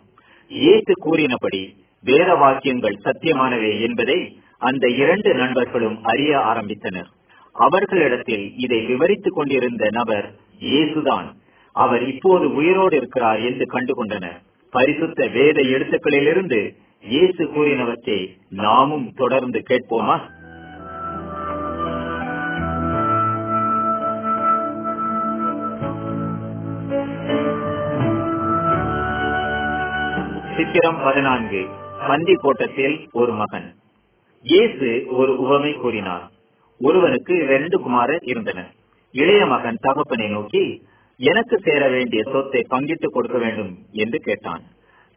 இயேசு 0.51 0.93
கூறினபடி 1.05 1.61
வேத 2.03 2.35
வாக்கியங்கள் 2.35 2.97
சத்தியமானவை 3.03 3.81
என்பதை 3.81 4.39
அந்த 4.61 4.87
இரண்டு 4.87 5.33
நண்பர்களும் 5.33 6.03
அறிய 6.03 6.37
ஆரம்பித்தனர். 6.37 7.09
அவர்களிடத்தில் 7.57 8.53
இதை 8.57 8.85
விவரித்துக் 8.85 9.33
கொண்டிருந்த 9.33 9.89
நபர் 9.91 10.31
இயேசுதான். 10.59 11.27
அவர் 11.73 12.07
இப்போது 12.07 12.53
உயிரோடு 12.53 12.97
இருக்கிறார் 12.97 13.39
என்று 13.39 13.65
கண்டுகொண்டனர். 13.65 14.37
பரிசுத்த 14.71 15.27
வேத 15.27 15.61
எழுத்துக்களிலிருந்து 15.61 16.75
இயேசு 17.01 17.43
கூறினவற்றை 17.45 18.19
நாமும் 18.49 19.11
தொடர்ந்து 19.15 19.63
கேட்போமா? 19.69 20.17
சித்திரம் 30.57 31.01
பதினான்கு. 31.03 31.65
பந்தி 32.07 32.33
கோட்டத்தில் 32.33 33.09
ஒரு 33.11 33.31
மகன். 33.31 33.75
இயேசு 34.41 35.05
ஒரு 35.09 35.39
உவமை 35.39 35.73
கூறினார். 35.73 36.35
ஒருவனுக்கு 36.79 37.35
இரண்டு 37.35 37.79
குமாரர் 37.79 38.23
இருந்தனர். 38.23 38.73
இளைய 39.11 39.45
மகன் 39.45 39.77
தகப்பனை 39.81 40.27
நோக்கி 40.27 40.83
எனக்கு 41.17 41.59
சேர 41.63 41.89
வேண்டிய 41.89 42.23
சொத்தை 42.31 42.65
பங்கிட்டுக் 42.67 43.13
கொடுக்க 43.13 43.37
வேண்டும் 43.37 43.77
என்று 43.91 44.19
கேட்டான். 44.19 44.61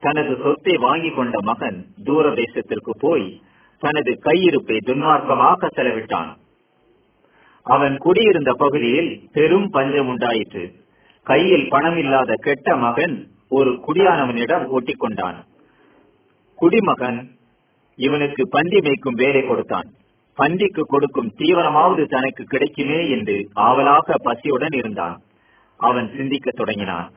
தனது 0.00 0.36
சொத்தை 0.42 0.76
வாங்கி 0.76 1.10
கொண்ட 1.10 1.38
மகன் 1.42 1.86
தூர 2.04 2.28
தேசத்திற்கு 2.28 2.90
போய் 2.98 3.40
தனது 3.78 4.18
கையிருப்பை 4.24 4.76
துன்மார்க்கமாக 4.86 5.68
செலவிட்டான். 5.76 6.36
அவன் 7.62 7.96
குடியிருந்த 7.96 8.52
பகுதியில் 8.52 9.28
பெரும் 9.32 9.70
பஞ்சம் 9.70 10.08
உண்டாயிற்று. 10.08 10.72
கையில் 11.22 11.68
பணம் 11.68 11.96
இல்லாத 11.96 12.34
கெட்ட 12.34 12.76
மகன் 12.76 13.28
ஒரு 13.48 13.80
குடியானவனிடம் 13.86 14.66
ஒட்டிக்கொண்டான் 14.68 15.36
குடிமகன் 16.54 17.30
இவனுக்கு 17.96 18.48
பந்தி 18.48 18.78
மேய்க்கும் 18.78 19.14
வேலை 19.14 19.42
கொடுத்தான். 19.42 19.90
பந்திக்கு 20.36 20.80
கொடுக்கும் 20.80 21.32
தீவனமாவது 21.38 22.04
தனக்கு 22.04 22.44
கிடைக்குமே 22.44 23.10
என்று 23.10 23.48
ஆவலாக 23.52 24.14
பசியுடன் 24.24 24.74
இருந்தான். 24.74 25.20
அவன் 25.76 26.10
சிந்திக்க 26.16 26.50
தொடங்கினான். 26.50 27.12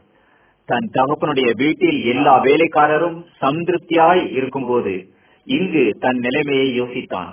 தன் 0.65 0.89
தகப்பனுடைய 0.93 1.55
வீட்டில் 1.55 2.03
எல்லா 2.03 2.41
வேலைக்காரரும் 2.41 3.25
சந்திருப்தியாய் 3.41 4.31
இருக்கும்போது 4.31 5.13
இங்கு 5.45 5.97
தன் 5.99 6.17
நிலைமையை 6.17 6.81
யோசித்தான். 6.81 7.31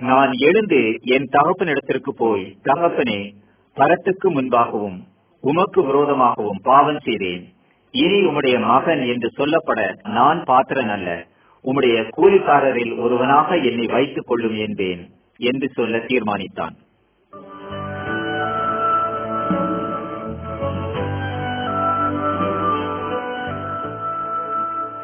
நான் 0.00 0.32
எழுந்து 0.32 0.98
என் 1.02 1.28
தகப்பனிடத்திற்கு 1.32 2.10
போய் 2.16 2.56
தகப்பனே 2.64 3.34
பரத்துக்கு 3.74 4.28
முன்பாகவும் 4.28 4.98
உமக்கு 5.40 5.82
விரோதமாகவும் 5.82 6.60
பாவம் 6.62 6.98
செய்தேன். 6.98 7.44
இனி 7.90 8.18
உம்முடைய 8.20 8.66
மகன் 8.66 9.02
என்று 9.02 9.30
சொல்லப்பட 9.38 10.08
நான் 10.08 10.44
பாத்திரன் 10.44 10.88
அல்ல 10.88 11.26
உம்முடைய 11.64 12.10
கூலிக்காரரில் 12.16 12.98
ஒருவனாக 12.98 13.56
என்னை 13.56 13.86
வைத்துக் 13.86 14.26
கொள்ளும் 14.26 14.56
என்பேன் 14.56 15.10
என்று 15.36 15.68
சொல்ல 15.68 15.98
தீர்மானித்தான். 15.98 16.76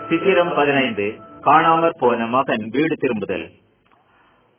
சித்திரம் 0.08 0.54
பதினைந்து 0.54 1.14
காணாமற் 1.42 1.98
போன 1.98 2.26
மகன் 2.26 2.68
வீடு 2.70 2.94
திரும்புதல். 2.94 3.50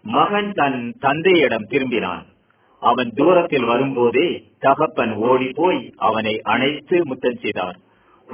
மகன் 0.01 0.51
தன் 0.51 0.93
தந்தையிடம் 0.99 1.67
திரும்பினான். 1.69 2.23
அவன் 2.79 3.09
தூரத்தில் 3.15 3.65
வரும்போதே 3.65 4.43
தகப்பன் 4.59 5.13
ஓடி 5.13 5.49
போய் 5.53 5.93
அவனை 5.97 6.41
அணைத்து 6.43 7.01
முத்தம் 7.05 7.39
செய்தார். 7.41 7.75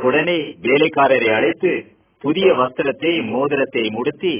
உடனே 0.03 0.57
வேலைக்காரரை 0.61 1.33
அழைத்து 1.33 1.85
புதிய 2.23 2.49
வஸ்திரத்தை 2.53 3.13
மோதிரத்தை 3.29 3.85
முடுத்தி 3.95 4.35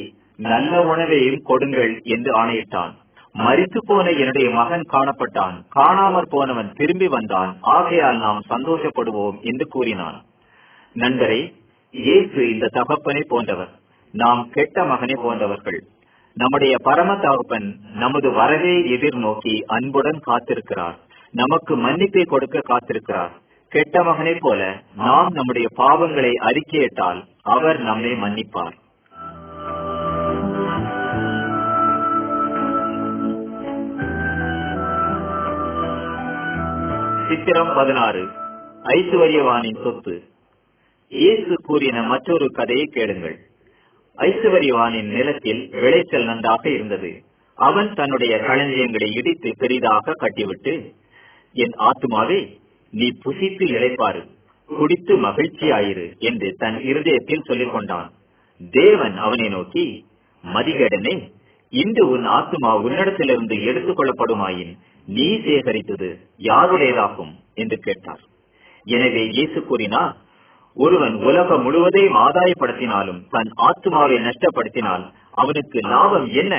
நல்ல 0.50 0.74
உணவையும் 0.84 1.42
கொடுங்கள் 1.44 1.94
என்று 2.14 2.32
ஆணையிட்டான். 2.34 2.94
மறித்து 3.36 3.80
போன 3.86 4.06
என்னுடைய 4.22 4.48
மகன் 4.50 4.86
காணப்பட்டான். 4.94 5.56
காணாமற் 5.76 6.30
போனவன் 6.30 6.70
திரும்பி 6.74 7.08
வந்தான். 7.08 7.52
ஆகையால் 7.76 8.20
நாம் 8.26 8.42
சந்தோஷப்படுவோம் 8.50 9.38
என்று 9.42 9.66
கூறினான். 9.68 10.18
நண்பரே 10.96 11.42
இயேசு 11.94 12.42
இந்த 12.52 12.70
தகப்பனை 12.78 13.24
போன்றவர் 13.28 13.74
நாம் 14.14 14.42
கெட்ட 14.52 14.86
மகனை 14.92 15.16
போன்றவர்கள். 15.24 15.80
நம்முடைய 16.38 16.74
பரம 16.84 17.12
தகப்பன் 17.26 17.68
நமது 17.94 18.30
வரவே 18.32 18.76
எதிர்நோக்கி 18.96 19.56
அன்புடன் 19.76 20.22
காத்திருக்கிறார். 20.30 20.98
நமக்கு 21.34 21.74
மன்னிப்பை 21.78 22.24
கொடுக்க 22.26 22.58
காத்திருக்கிறார். 22.70 23.34
கெட்ட 23.72 24.04
மகனைப் 24.04 24.44
போல 24.46 24.62
நாம் 25.04 25.30
நம்முடைய 25.34 25.68
பாவங்களை 25.78 26.34
அறிக்கையிட்டால் 26.50 27.22
அவர் 27.46 27.80
நம்மை 27.80 28.12
மன்னிப்பார். 28.12 28.74
சித்திரம் 37.28 37.74
பதினாறு. 37.76 38.28
ஐசுவரியவானின் 38.84 39.84
சொத்து. 39.84 40.24
இயேசு 41.10 41.56
கூறின 41.64 42.04
மற்றொரு 42.04 42.48
கதையை 42.52 42.86
கேளுங்கள். 42.86 43.40
ஐசுவரியவானின் 44.18 45.08
நிலத்தில் 45.08 45.70
விளைச்சல் 45.72 46.26
நன்றாக 46.26 46.70
இருந்தது. 46.70 47.24
அவன் 47.56 47.94
தன்னுடைய 47.94 48.38
களஞ்சியங்களை 48.38 49.16
இடித்து 49.16 49.54
பெரிதாக 49.58 50.12
கட்டிவிட்டு 50.14 50.94
என் 51.54 51.76
ஆத்துமாவே 51.78 52.58
நீ 52.92 53.12
புசித்து 53.26 53.66
இழைப்பாரு 53.66 54.33
குடித்து 54.70 55.18
மகிழ்ச்சியாயிரு 55.18 56.20
என்று 56.20 56.56
தன் 56.58 56.82
இருதயத்தில் 56.82 57.46
சொல்லிக் 57.46 57.72
கொண்டான். 57.72 58.10
தேவன் 58.72 59.18
அவனை 59.18 59.50
நோக்கி 59.50 60.06
மதிகேடனே 60.44 61.16
இன்று 61.70 62.10
உன் 62.10 62.26
ஆத்துமா 62.28 62.72
உன்னிடத்திலிருந்து 62.82 63.64
எடுத்துக் 63.64 64.00
கொள்ளப்படுமாயின் 64.00 64.74
நீ 65.06 65.28
சேகரித்தது 65.38 66.10
யாருடையதாகும்? 66.38 67.34
என்று 67.54 67.78
கேட்டார். 67.78 68.22
எனவே 68.86 69.24
இயேசு 69.28 69.64
கூறினார் 69.64 70.14
ஒருவன் 70.78 71.16
உலகம் 71.24 71.62
முழுவதையும் 71.62 72.16
ஆதாயப்படுத்தினாலும் 72.16 73.20
தன் 73.30 73.52
ஆத்மாவை 73.56 74.18
நஷ்டப்படுத்தினால் 74.18 75.04
அவனுக்கு 75.32 75.80
லாபம் 75.80 76.28
என்ன? 76.32 76.54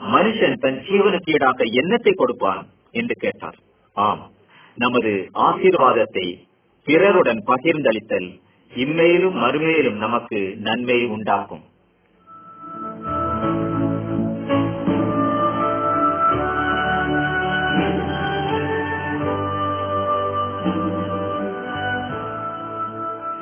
மனுஷன் 0.00 0.58
தன் 0.58 0.80
ஜீவனுக்கு 0.88 1.30
ஈடாக 1.30 1.64
எண்ணத்தை 1.72 2.12
கொடுப்பான்? 2.12 2.66
என்று 2.90 3.14
கேட்டார். 3.14 3.58
ஆம் 3.96 4.30
நமது 4.76 5.12
ஆசீர்வாதத்தை 5.34 6.26
பிறருடன் 6.88 7.44
பகிர்ந்தளித்தல் 7.46 8.40
இம்மேலும் 8.74 9.36
மறுமையிலும் 9.36 9.96
நமக்கு 9.96 10.56
நன்மை 10.60 11.06
உண்டாகும். 11.06 11.62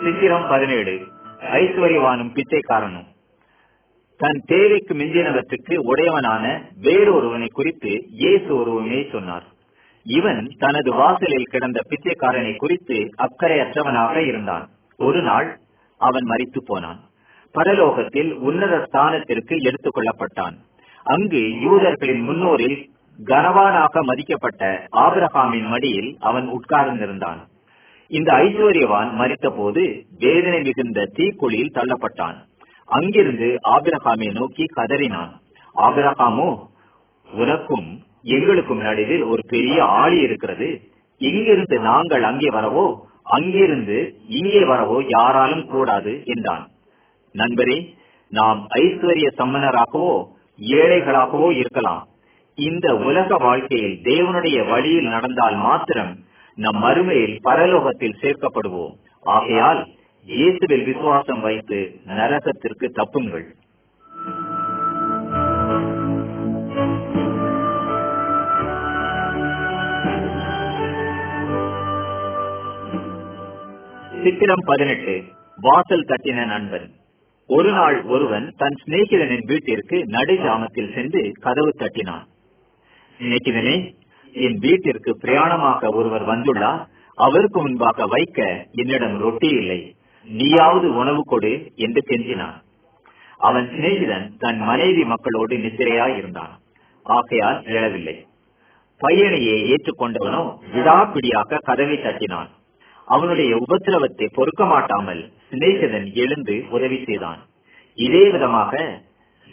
சித்திரம் 0.04 0.46
பதினேழு. 0.48 1.06
ஐஸ்வர்யவானும் 1.40 2.34
பிச்சைக்காரனும். 2.34 3.06
தன் 4.16 4.42
தேவைக்கு 4.46 4.94
மிஞ்சினவற்றுக்கு 4.94 5.76
உடையவனான 5.76 6.62
வேறொருவனை 6.82 7.48
குறித்து 7.48 8.04
இயேசு 8.10 8.56
ஒருவனே 8.56 9.08
சொன்னார். 9.12 9.54
இவன் 10.06 10.48
தனது 10.58 10.92
வாசலில் 10.92 11.44
கிடந்த 11.44 11.80
பிச்சைக்காரனை 11.88 12.56
குறித்து 12.56 13.10
அக்கறையற்றவனாக 13.18 14.16
இருந்தான். 14.16 14.68
ஒரு 14.96 15.22
நாள் 15.22 15.58
அவன் 15.98 16.24
மறித்து 16.24 16.58
போனான். 16.66 17.00
பரலோகத்தில் 17.58 18.32
உன்னத 18.32 18.88
ஸ்தானத்திற்கு 18.92 19.62
எடுத்துக் 19.62 19.96
கொள்ளப்பட்டான். 19.96 20.56
அங்கு 21.02 21.60
யூதர்களின் 21.60 22.28
முன்னோரில் 22.28 22.88
கனவானாக 23.24 24.00
மதிக்கப்பட்ட 24.00 24.86
ஆபிரஹாமின் 24.92 25.68
மடியில் 25.68 26.16
அவன் 26.20 26.48
உட்கார்ந்திருந்தான். 26.48 27.38
இந்த 28.06 28.32
ஐஸ்வர்யவான் 28.32 29.12
மறித்தபோது 29.12 30.02
வேதனை 30.18 30.60
மிகுந்த 30.60 31.04
தீக்குழியில் 31.12 31.74
தள்ளப்பட்டான். 31.74 32.36
அங்கிருந்து 32.86 33.58
ஆபிரஹாமை 33.64 34.32
நோக்கி 34.32 34.64
கதறினான். 34.76 35.30
ஆபிரஹாமோ 35.76 36.66
உனக்கும் 37.32 38.05
எங்களுக்கும் 38.34 38.82
நடுவில் 38.86 39.24
ஒரு 39.32 39.42
பெரிய 39.54 39.76
ஆளி 40.02 40.18
இருக்கிறது. 40.26 40.68
இங்கிருந்து 41.20 41.76
நாங்கள் 41.90 42.24
அங்கே 42.30 42.50
வரவோ 42.56 42.86
அங்கிருந்து 43.36 43.98
இங்கே 44.38 44.62
வரவோ 44.70 44.98
யாராலும் 45.08 45.64
கூடாது 45.66 46.12
என்றான். 46.34 46.64
நண்பரே 47.34 47.78
நாம் 48.32 48.60
ஐஸ்வர்ய 48.82 49.28
சம்மனராகவோ 49.38 50.14
ஏழைகளாகவோ 50.76 51.48
இருக்கலாம். 51.62 52.02
இந்த 52.58 52.86
உலக 53.08 53.36
வாழ்க்கையில் 53.46 53.96
தேவனுடைய 54.02 54.58
வழியில் 54.70 55.12
நடந்தால் 55.14 55.56
மாத்திரம் 55.66 56.12
நம் 56.58 56.78
மறுமையில் 56.84 57.36
பரலோகத்தில் 57.48 58.20
சேர்க்கப்படுவோம். 58.22 58.94
ஆகையால் 59.36 59.80
இயேசுவில் 60.26 60.84
விசுவாசம் 60.90 61.42
வைத்து 61.46 61.78
நரகத்திற்கு 62.18 62.86
தப்புங்கள். 62.98 63.46
சித்திரம் 74.26 74.62
பதினெட்டு 74.64 75.24
வாசல் 75.56 76.04
தட்டின 76.04 76.46
நண்பன். 76.46 76.90
ஒரு 77.46 77.72
நாள் 77.72 78.02
ஒருவன் 78.02 78.54
தன் 78.56 78.76
சிநேகிதனின் 78.84 79.44
வீட்டிற்கு 79.46 79.96
நடுஜாமத்தில் 79.96 80.94
சென்று 80.94 81.32
கதவு 81.40 81.70
தட்டினான். 81.76 82.24
சிநேகிதனே 83.20 83.94
என் 84.32 84.58
வீட்டிற்கு 84.58 85.18
பிரயாணமாக 85.22 85.94
ஒருவர் 85.94 86.26
வந்துள்ளார் 86.26 86.86
அவருக்கு 87.14 87.60
முன்பாக 87.60 88.06
வைக்க 88.06 88.66
என்னிடம் 88.72 89.18
ரொட்டி 89.18 89.48
இல்லை. 89.48 89.96
நீயாவது 90.24 90.94
உணவு 90.94 91.22
கொடு 91.24 91.72
என்று 91.74 92.02
கெஞ்சினான். 92.06 92.58
அவன் 93.38 93.70
சிநேகிதன் 93.70 94.28
தன் 94.38 94.58
மனைவி 94.58 95.04
மக்களோடு 95.04 95.56
நிதிரையாய் 95.56 96.16
இருந்தான். 96.16 96.60
ஆகையால் 97.02 97.62
எழவில்லை. 97.62 98.26
பையனையே 98.98 99.74
ஏற்றுக்கொண்டவனோ 99.74 100.56
விடாப்பிடியாக 100.74 101.58
கதவை 101.58 101.98
தட்டினான். 101.98 102.48
அவனுடைய 103.06 103.56
உபத்திரவத்தை 103.56 104.26
பொறுக்க 104.32 104.64
மாட்டாமல் 104.64 105.22
சிநேகிதன் 105.50 106.12
எழுந்து 106.12 106.64
உதவி 106.70 107.04
செய்தான். 107.04 107.40
இதே 107.98 108.30
விதமாக 108.30 109.02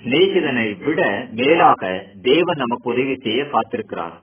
சிநேகிதனை 0.01 0.67
விட 0.85 1.27
மேலாக 1.31 1.81
தேவன் 2.21 2.57
நமக்கு 2.57 2.89
உதவி 2.89 3.15
செய்ய 3.15 3.43
காத்திருக்கிறார். 3.43 4.15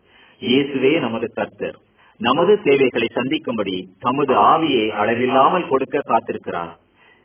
இயேசுவே 0.43 0.99
நமது 1.01 1.33
கர்த்தர். 1.33 1.79
நமது 2.21 2.63
தேவைகளை 2.63 3.09
சந்திக்கும்படி 3.13 3.77
தமது 3.99 4.35
ஆவியை 4.35 4.89
அளவில்லாமல் 4.89 5.69
கொடுக்க 5.69 6.03
காத்திருக்கிறார். 6.09 6.73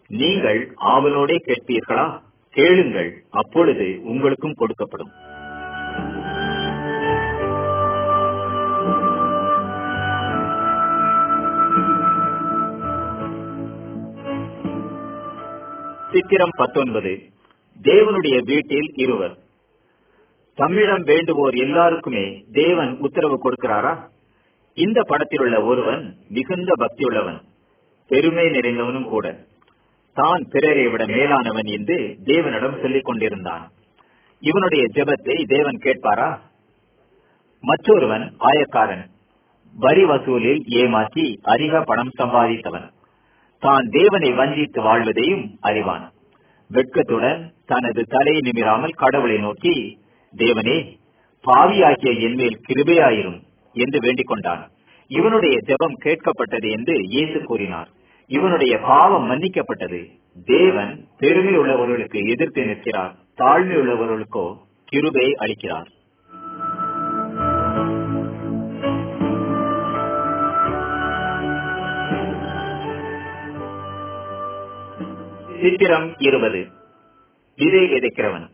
நீங்கள் 0.10 0.60
ஆவலோடே 0.94 1.38
கேட்பீர்களா? 1.46 2.08
கேளுங்கள் 2.54 3.12
அப்பொழுது 3.30 3.88
உங்களுக்கும் 4.04 4.58
கொடுக்கப்படும். 4.60 5.12
சித்திரம் 16.15 16.49
பத்தொன்பது. 16.58 17.21
தேவனுடைய 17.84 18.43
வீட்டில் 18.43 18.91
இருவர். 18.95 19.38
தம்மிடம் 20.54 21.04
வேண்டுவோர் 21.04 21.54
எல்லாருக்குமே 21.54 22.45
தேவன் 22.51 22.97
உத்தரவு 22.97 23.39
கொடுக்கிறாரா? 23.43 24.08
இந்த 24.73 25.01
படத்தில் 25.08 25.39
உள்ள 25.39 25.63
ஒருவன் 25.63 26.15
மிகுந்த 26.30 26.73
பக்தியுள்ளவன் 26.80 27.41
பெருமை 28.08 28.45
நிறைந்தவனும் 28.45 29.04
கூட. 29.04 29.45
தான் 30.13 30.47
பிறரை 30.49 30.88
விட 30.88 31.06
மேலானவன் 31.06 31.65
என்று 31.65 32.17
தேவனிடம் 32.25 32.82
சொல்லிக் 32.82 33.06
கொண்டிருந்தான். 33.06 33.71
இவனுடைய 34.39 34.88
ஜெபத்தை 34.93 35.43
தேவன் 35.45 35.80
கேட்பாரா? 35.84 36.39
மற்றொருவன் 37.62 38.36
ஆயக்காரன் 38.39 39.06
வரி 39.73 40.06
வசூலில் 40.06 40.63
ஏமாற்றி 40.65 41.39
அதிக 41.43 41.82
பணம் 41.82 42.12
சம்பாதித்தவன். 42.17 42.93
தான் 43.65 43.86
தேவனை 43.97 44.30
வஞ்சித்து 44.34 44.80
வாழ்வதையும் 44.82 45.45
அறிவான். 45.62 46.06
வெட்கத்துடன் 46.69 47.41
தனது 47.65 48.01
தலையை 48.13 48.41
நிமிராமல் 48.41 48.99
கடவுளை 49.01 49.38
நோக்கி 49.38 49.75
தேவனே 50.34 50.78
பாவியாகிய 51.45 52.12
என்மேல் 52.28 52.62
கிருபையாயிரும் 52.67 53.39
என்று 53.75 53.99
வேண்டிக் 53.99 54.28
கொண்டான். 54.28 54.63
இவனுடைய 55.12 55.56
ஜெபம் 55.67 55.97
கேட்கப்பட்டது 56.06 56.67
என்று 56.78 56.93
இயேசு 57.13 57.39
கூறினார். 57.43 57.89
இவனுடைய 58.32 58.73
பாவம் 58.80 59.28
மன்னிக்கப்பட்டது. 59.32 59.99
தேவன் 60.45 60.93
பெருமை 61.17 61.54
உள்ளவர்களுக்கு 61.58 62.19
எதிர்த்து 62.34 62.62
நிற்கிறார் 62.65 63.13
தாழ்மை 63.38 63.75
உள்ளவர்களுக்கோ 63.82 64.45
கிருபை 64.86 65.28
அளிக்கிறார். 65.43 65.89
சித்திரம் 75.65 76.15
இருபது. 76.17 76.67
விதை 77.56 77.93
விதைக்கிறவன். 77.93 78.49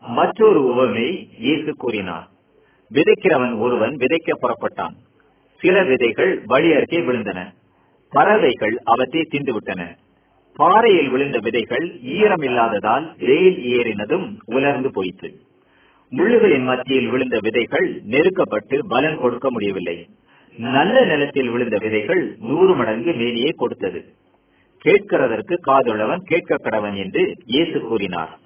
மற்றொரு 0.00 0.64
உவமை 0.64 1.28
இயேசு 1.38 1.74
கூறினார். 1.74 2.28
விதைக்கிறவன் 2.94 3.58
ஒருவன் 3.58 3.96
விதைக்க 3.96 4.30
புறப்பட்டான். 4.42 4.94
சில 5.60 5.84
விதைகள் 5.84 6.42
வழி 6.44 6.72
அருகே 6.72 6.98
விழுந்தன. 6.98 7.52
பறவைகள் 8.10 8.78
அவற்றை 8.84 9.28
தின்றுவிட்டன. 9.30 9.96
பாறையில் 10.54 11.08
விழுந்த 11.08 11.38
விதைகள் 11.38 12.00
ஈரம் 12.02 12.42
இல்லாததால் 12.42 13.14
வெயில் 13.18 13.78
ஏறினதும் 13.78 14.36
உலர்ந்து 14.44 14.90
போயிற்று. 14.90 15.40
முள்ளுகளின் 16.10 16.64
மத்தியில் 16.64 17.08
விழுந்த 17.08 17.38
விதைகள் 17.42 18.02
நெருக்கப்பட்டு 18.02 18.78
பலன் 18.88 19.18
கொடுக்க 19.18 19.50
முடியவில்லை. 19.50 20.08
நல்ல 20.58 21.04
நிலத்தில் 21.04 21.50
விழுந்த 21.50 21.78
விதைகள் 21.80 22.36
நூறு 22.38 22.74
மடங்கு 22.74 23.10
மேனியே 23.10 23.50
கொடுத்தது. 23.56 24.04
கேட்கிறதற்கு 24.84 25.54
காதுள்ளவன் 25.66 26.20
கேட்க 26.24 26.56
கடவன் 26.56 26.96
என்று 26.96 27.34
இயேசு 27.44 27.80
கூறினார். 27.80 28.38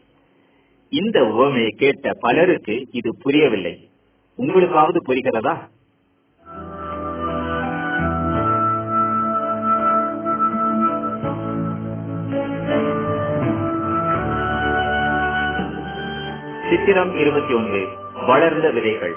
இந்த 0.88 1.20
உவமையை 1.20 1.68
கேட்ட 1.68 2.12
பலருக்கு 2.20 2.86
இது 2.90 3.16
புரியவில்லை. 3.18 3.88
உங்களுக்காவது 4.38 4.96
புரிகிறதா? 5.08 5.54
சித்திரம் 16.70 17.16
இருபத்தி 17.16 17.54
ஒன்று 17.54 17.88
வளர்ந்த 18.26 18.70
விதைகள். 18.70 19.14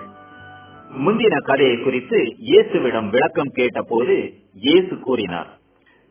முந்தின 1.05 1.41
கதையை 1.41 1.77
குறித்து 1.77 2.17
இயேசுவிடம் 2.17 3.09
விளக்கம் 3.09 3.51
கேட்டபோது 3.53 4.33
இயேசு 4.53 4.99
கூறினார். 4.99 5.61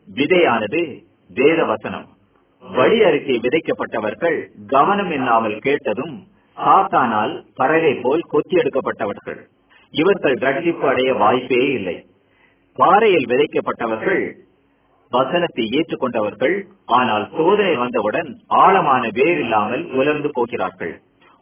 விதையானது 0.07 0.81
வேத 1.29 1.59
வசனம் 1.65 2.07
வழி 2.63 2.99
அருகே 3.03 3.35
விதைக்கப்பட்டவர்கள் 3.45 4.37
கவனம் 4.67 5.11
இல்லாமல் 5.11 5.57
கேட்டதும் 5.59 6.15
சாத்தானால் 6.57 7.33
பறவை 7.55 7.93
போல் 7.95 8.23
கொத்தி 8.31 8.55
எடுக்கப்பட்டவர்கள். 8.55 9.39
இவர்கள் 9.93 10.35
ரட்சிப்பு 10.45 10.85
அடைய 10.91 11.13
வாய்ப்பே 11.13 11.61
இல்லை. 11.77 11.95
பாறையில் 12.77 13.29
விதைக்கப்பட்டவர்கள் 13.31 14.23
வசனத்தை 15.11 15.65
ஏற்றுக்கொண்டவர்கள் 15.77 16.55
ஆனால் 16.97 17.25
சோதனை 17.37 17.73
வந்தவுடன் 17.75 18.29
ஆழமான 18.61 19.03
வேர் 19.17 19.39
இல்லாமல் 19.39 19.83
உலர்ந்து 19.91 20.29
போகிறார்கள். 20.31 20.93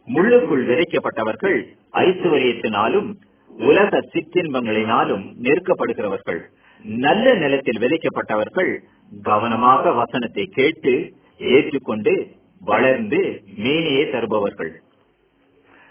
முள்ளுக்குள் 0.08 0.64
விதைக்கப்பட்டவர்கள் 0.70 1.58
ஐசுவரியத்தினாலும் 2.06 3.08
உலக 3.50 4.00
சிற்றின்பங்களினாலும் 4.12 5.24
நெருக்கப்படுகிறவர்கள். 5.46 6.42
நல்ல 6.84 7.34
நிலத்தில் 7.34 7.78
விதைக்கப்பட்டவர்கள் 7.78 8.78
கவனமாக 9.22 9.92
வசனத்தை 9.92 10.46
கேட்டு 10.46 11.14
ஏற்றுக்கொண்டு 11.38 12.26
வளர்ந்து 12.60 13.42
மேனியே 13.56 14.10
தருபவர்கள். 14.10 14.82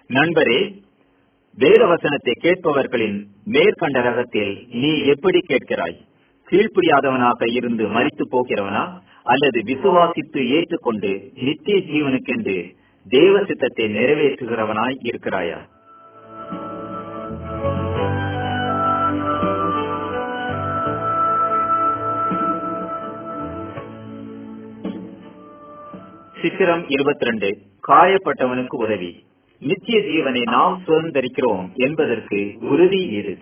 நண்பரே 0.07 0.81
வேத 1.57 1.85
வசனத்தை 1.85 2.33
கேட்பவர்களின் 2.39 3.27
மேற்கண்ட 3.45 4.01
ரகத்தில் 4.01 4.67
நீ 4.67 4.99
எப்படி 4.99 5.39
கேட்கிறாய்? 5.39 5.97
கீழ்ப்படியாதவனாக 6.49 7.53
இருந்து 7.53 7.87
மறித்து 7.87 8.23
போகிறவனா? 8.31 9.01
அல்லது 9.23 9.59
விசுவாசித்து 9.61 10.49
ஏற்றுக்கொண்டு 10.49 11.31
நித்திய 11.35 11.77
ஜீவனுக்கென்று 11.77 12.75
தேவ 13.09 13.43
சித்தத்தை 13.45 13.85
நிறைவேற்றுகிறவனாய் 13.85 14.97
இருக்கிறாயா? 15.03 15.59
சித்திரம் 26.41 26.89
இருபத்தி 26.89 27.25
ரெண்டு 27.25 27.57
காயப்பட்டவனுக்கு 27.87 28.75
உதவி. 28.75 29.23
நித்திய 29.59 29.99
ஜீவனை 29.99 30.41
நாம் 30.41 30.81
சுதந்திரிக்கிறோம் 30.87 31.73
என்பதற்கு 31.73 32.57
உறுதி 32.61 33.01
இது. 33.01 33.37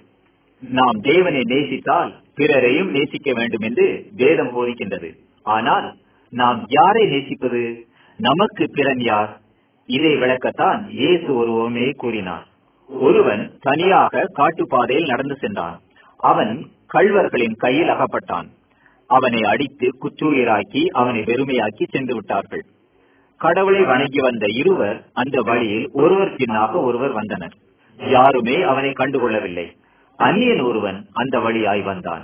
நாம் 0.60 1.00
தேவனை 1.02 1.40
நேசித்தால் 1.40 2.14
பிறரையும் 2.36 2.90
நேசிக்க 2.90 3.34
வேண்டும் 3.34 3.62
என்று 3.62 4.06
வேதம் 4.16 4.58
போதிக்கின்றது. 4.58 5.14
ஆனால் 5.44 5.96
நாம் 6.30 6.66
யாரை 6.68 7.06
நேசிப்பது? 7.06 7.88
நமக்கு 8.18 8.66
பிறன் 8.74 9.00
யார்? 9.00 9.42
இதை 9.86 10.16
விளக்கத்தான் 10.16 10.90
இயேசு 10.90 11.36
ஒருவமே 11.36 11.92
கூறினார். 11.92 12.48
ஒருவன் 12.90 13.58
தனியாக 13.60 14.26
காட்டுப்பாதையில் 14.34 15.08
நடந்து 15.08 15.36
சென்றான். 15.36 15.82
அவன் 16.18 16.68
கல்வர்களின் 16.88 17.56
கையில் 17.56 17.88
அகப்பட்டான். 17.88 18.48
அவனை 19.08 19.42
அடித்து 19.44 19.90
குற்றுயிராக்கி 20.02 20.86
அவனை 20.86 21.22
வெறுமையாக்கி 21.22 21.88
சென்று 21.90 22.14
விட்டார்கள். 22.14 22.66
கடவுளை 23.40 23.82
வணங்கி 23.84 24.20
வந்த 24.20 24.46
இருவர் 24.54 24.98
அந்த 25.14 25.42
வழியில் 25.42 25.90
ஒருவர் 25.94 26.34
பின்னாக 26.34 26.72
ஒருவர் 26.82 27.12
வந்தனர். 27.12 27.56
யாருமே 28.00 28.62
அவனை 28.62 28.90
கண்டுகொள்ளவில்லை. 28.90 29.66
அந்நியன் 30.18 30.60
ஒருவன் 30.60 30.98
அந்த 31.14 31.40
வழியாய் 31.40 31.82
வந்தான். 31.82 32.24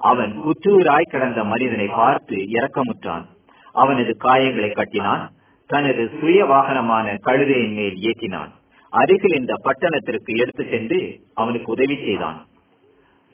அவன் 0.00 0.32
உச்சூராய் 0.42 1.10
கிடந்த 1.10 1.44
மனிதனை 1.44 1.86
பார்த்து 1.86 2.36
இறக்கமுற்றான் 2.36 3.26
அவனது 3.72 4.16
காயங்களை 4.24 4.70
கட்டினான். 4.72 5.24
தனது 5.66 6.10
சுய 6.20 6.44
வாகனமான 6.44 7.18
கழுதையின் 7.20 7.74
மேல் 7.74 7.98
ஏற்றினான் 8.08 8.50
அருகில் 8.92 9.38
இந்த 9.38 9.54
பட்டணத்திற்கு 9.64 10.32
எடுத்து 10.36 10.64
சென்று 10.70 11.00
அவனுக்கு 11.34 11.72
உதவி 11.72 11.96
செய்தான். 11.96 12.38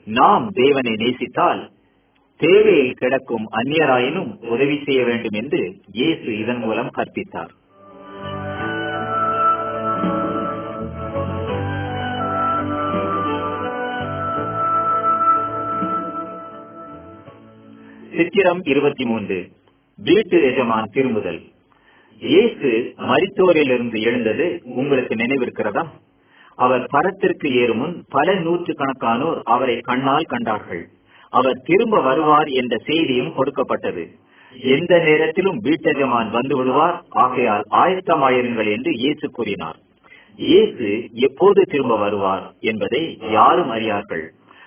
நாம் 0.05 0.45
தேவனை 0.53 0.93
நேசித்தால் 0.93 1.61
தேவையில் 2.41 2.93
கிடக்கும் 2.93 3.45
அந்நியராயினும் 3.51 4.47
உதவி 4.47 4.81
செய்ய 4.85 5.03
வேண்டும் 5.03 5.31
என்று 5.31 5.75
இயேசு 5.91 6.39
இதன் 6.39 6.57
மூலம் 6.57 6.89
கற்பித்தார். 6.97 7.51
சித்திரம் 18.17 18.61
இருபத்தி 18.63 19.05
மூன்று. 19.05 19.47
வீட்டு 19.97 20.43
எஜமான் 20.43 20.89
திரும்புதல். 20.91 21.41
இயேசு 22.19 22.93
மருத்துவரிலிருந்து 22.97 24.01
எழுந்தது 24.01 24.61
உங்களுக்கு 24.63 25.15
நினைவிருக்கிறதா? 25.15 25.85
அவர் 26.55 26.85
பரத்திற்கு 26.85 27.51
ஏறும் 27.53 27.77
முன் 27.77 28.05
பல 28.09 28.33
நூற்று 28.35 28.73
கணக்கானோர் 28.73 29.41
அவரை 29.43 29.77
கண்ணால் 29.81 30.23
கண்டார்கள். 30.23 30.87
அவர் 31.29 31.61
திரும்ப 31.65 32.01
வருவார் 32.01 32.47
என்ற 32.47 32.77
செய்தியும் 32.77 33.33
கொடுக்கப்பட்டது. 33.33 34.03
எந்த 34.55 34.99
நேரத்திலும் 34.99 35.59
வீட்டஜமான் 35.63 36.29
வந்து 36.29 36.55
விடுவார். 36.57 37.03
ஆகையால் 37.09 37.63
ஆயத்தமாயிருங்கள் 37.71 38.69
என்று 38.71 38.91
இயேசு 38.93 39.29
கூறினார். 39.29 39.77
இயேசு 40.37 41.09
எப்போது 41.11 41.61
திரும்ப 41.61 41.97
வருவார் 41.97 42.53
என்பதை 42.59 43.19
யாரும் 43.31 43.69
அறியார்கள். 43.69 44.25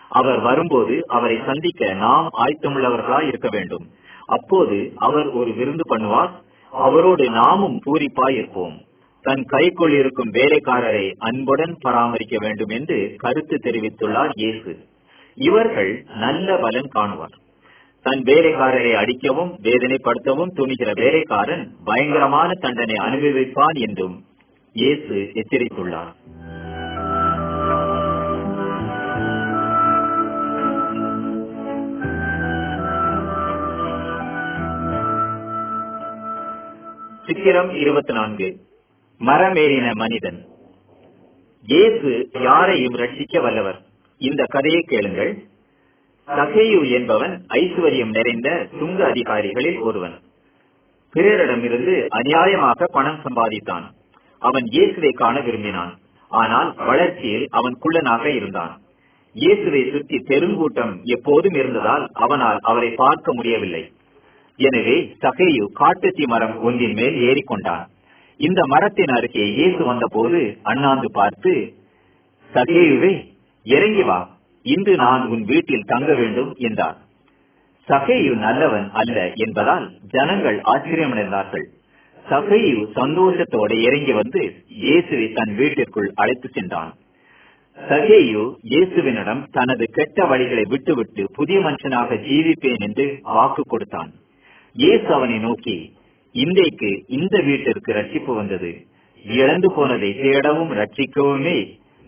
அவர் 0.08 0.40
வரும்போது 0.40 0.94
அவரை 1.06 1.40
சந்திக்க 1.46 1.92
நாம் 1.94 2.28
ஆயத்தமுள்ளவர்களாய் 2.44 3.26
இருக்க 3.26 3.48
வேண்டும். 3.52 3.86
அப்போது 4.26 4.92
அவர் 4.96 5.28
ஒரு 5.30 5.52
விருந்து 5.52 5.96
பண்ணுவார். 5.96 6.32
அவரோடு 6.72 7.30
நாமும் 7.30 7.80
பூரிப்பாய் 7.86 8.36
இருப்போம். 8.36 8.76
தன் 9.24 9.42
கைக்குள் 9.44 9.92
இருக்கும் 9.92 10.30
வேலைக்காரரை 10.32 11.12
அன்புடன் 11.18 11.76
பராமரிக்க 11.80 12.36
வேண்டும் 12.40 12.68
என்று 12.68 13.14
கருத்து 13.18 13.58
தெரிவித்துள்ளார் 13.62 14.32
இயேசு. 14.34 14.72
இவர்கள் 15.34 16.04
நல்ல 16.14 16.56
பலன் 16.56 16.88
காணுவார். 16.94 17.40
தன் 18.02 18.22
வேலைக்காரரை 18.22 18.92
அடிக்கவும் 18.92 19.58
வேதனைப்படுத்தவும் 19.62 20.52
துணிகிற 20.56 21.00
வேலைக்காரன் 21.00 21.74
பயங்கரமான 21.84 22.52
தண்டனை 22.54 22.94
அனுபவிப்பான் 22.94 23.74
என்றும் 23.74 24.24
இயேசு 24.72 25.30
எச்சரித்துள்ளார். 25.34 26.12
சித்திரம் 37.26 37.70
இருபத்தி 37.74 38.12
நான்கு 38.12 38.56
மரமேறின 39.20 39.94
மனிதன். 39.94 40.46
இயேசு 41.66 42.30
யாரையும் 42.32 42.94
ரட்சிக்க 42.94 43.42
வல்லவர். 43.42 43.90
இந்த 44.28 44.42
கதையை 44.54 44.82
கேளுங்கள். 44.92 45.32
சகேயு 46.28 46.80
என்பவன் 46.98 47.34
ஐஸ்வர்யம் 47.60 48.12
நிறைந்த 48.16 48.48
சுங்க 48.78 49.00
அதிகாரிகளில் 49.06 49.78
ஒருவன். 49.80 50.14
பிறரிடமிருந்து 51.14 51.94
அநியாயமாக 52.18 52.86
பணம் 52.96 53.18
சம்பாதித்தான். 53.24 53.86
அவன் 54.42 54.66
இயேசுவை 54.74 55.12
காண 55.12 55.36
விரும்பினான். 55.40 55.92
ஆனால் 56.30 56.70
வளர்ச்சியில் 56.88 57.46
அவன் 57.58 57.74
குள்ளனாக 57.82 58.24
இருந்தான். 58.38 58.72
இயேசுவை 59.36 59.82
சுற்றி 59.90 60.18
பெருங்கூட்டம் 60.30 60.94
எப்போதும் 61.16 61.56
இருந்ததால் 61.60 62.04
அவனால் 62.24 62.60
அவரை 62.70 62.90
பார்க்க 63.02 63.34
முடியவில்லை. 63.34 63.82
எனவே 64.58 64.96
சகையு 65.24 65.64
காட்டுத்தி 65.80 66.24
மரம் 66.32 66.56
ஒன்றின் 66.60 66.96
மேல் 67.00 67.16
ஏறிக்கொண்டான். 67.28 67.84
இந்த 68.40 68.60
மரத்தின் 68.72 69.12
அருகே 69.16 69.44
இயேசு 69.58 69.82
வந்தபோது 69.90 70.40
அண்ணாந்து 70.70 71.08
பார்த்து 71.18 71.52
சகேயுவே 72.50 73.12
இறங்கி 73.66 74.02
வா 74.02 74.20
இன்று 74.66 74.94
நான் 74.96 75.22
உன் 75.28 75.44
வீட்டில் 75.44 75.88
தங்க 75.92 76.10
வேண்டும் 76.14 76.50
என்றான். 76.68 76.98
சகேயு 77.88 78.32
நல்லவன் 78.46 78.88
அல்ல 79.00 79.16
என்பதால் 79.36 79.86
ஜனங்கள் 80.14 80.58
ஆச்சரியமடைந்தார்கள். 80.72 81.64
சகேயு 82.26 82.82
சந்தோஷத்தோடு 82.98 83.76
இறங்கி 83.82 84.12
வந்து 84.12 84.42
இயேசுவை 84.84 85.26
தன் 85.32 85.54
வீட்டிற்குள் 85.54 86.10
அழைத்து 86.14 86.48
சென்றான். 86.48 86.92
சகேயு 87.78 88.42
இயேசுவினிடம் 88.72 89.42
தனது 89.50 89.84
கெட்ட 89.90 90.24
வழிகளை 90.24 90.64
விட்டுவிட்டு 90.68 91.22
புதிய 91.32 91.58
மனுஷனாக 91.60 92.18
ஜீவிப்பேன் 92.28 92.84
என்று 92.88 93.06
வாக்கு 93.36 93.62
கொடுத்தான். 93.68 94.10
இயேசு 94.76 95.08
அவனை 95.14 95.38
நோக்கி 95.38 95.76
இன்றைக்கு 96.34 96.90
இந்த 97.18 97.36
வீட்டிற்கு 97.42 97.92
ரட்சிப்பு 97.92 98.32
வந்தது. 98.34 98.70
இழந்து 99.24 99.68
போனதை 99.74 100.10
தேடவும் 100.22 100.72
ரட்சிக்கவுமே 100.80 101.58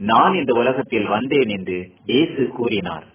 நான் 0.04 0.34
இந்த 0.34 0.52
உலகத்தில் 0.52 1.06
வந்தேன் 1.06 1.48
என்று 1.48 1.78
இயேசு 2.04 2.42
கூறினார். 2.48 3.06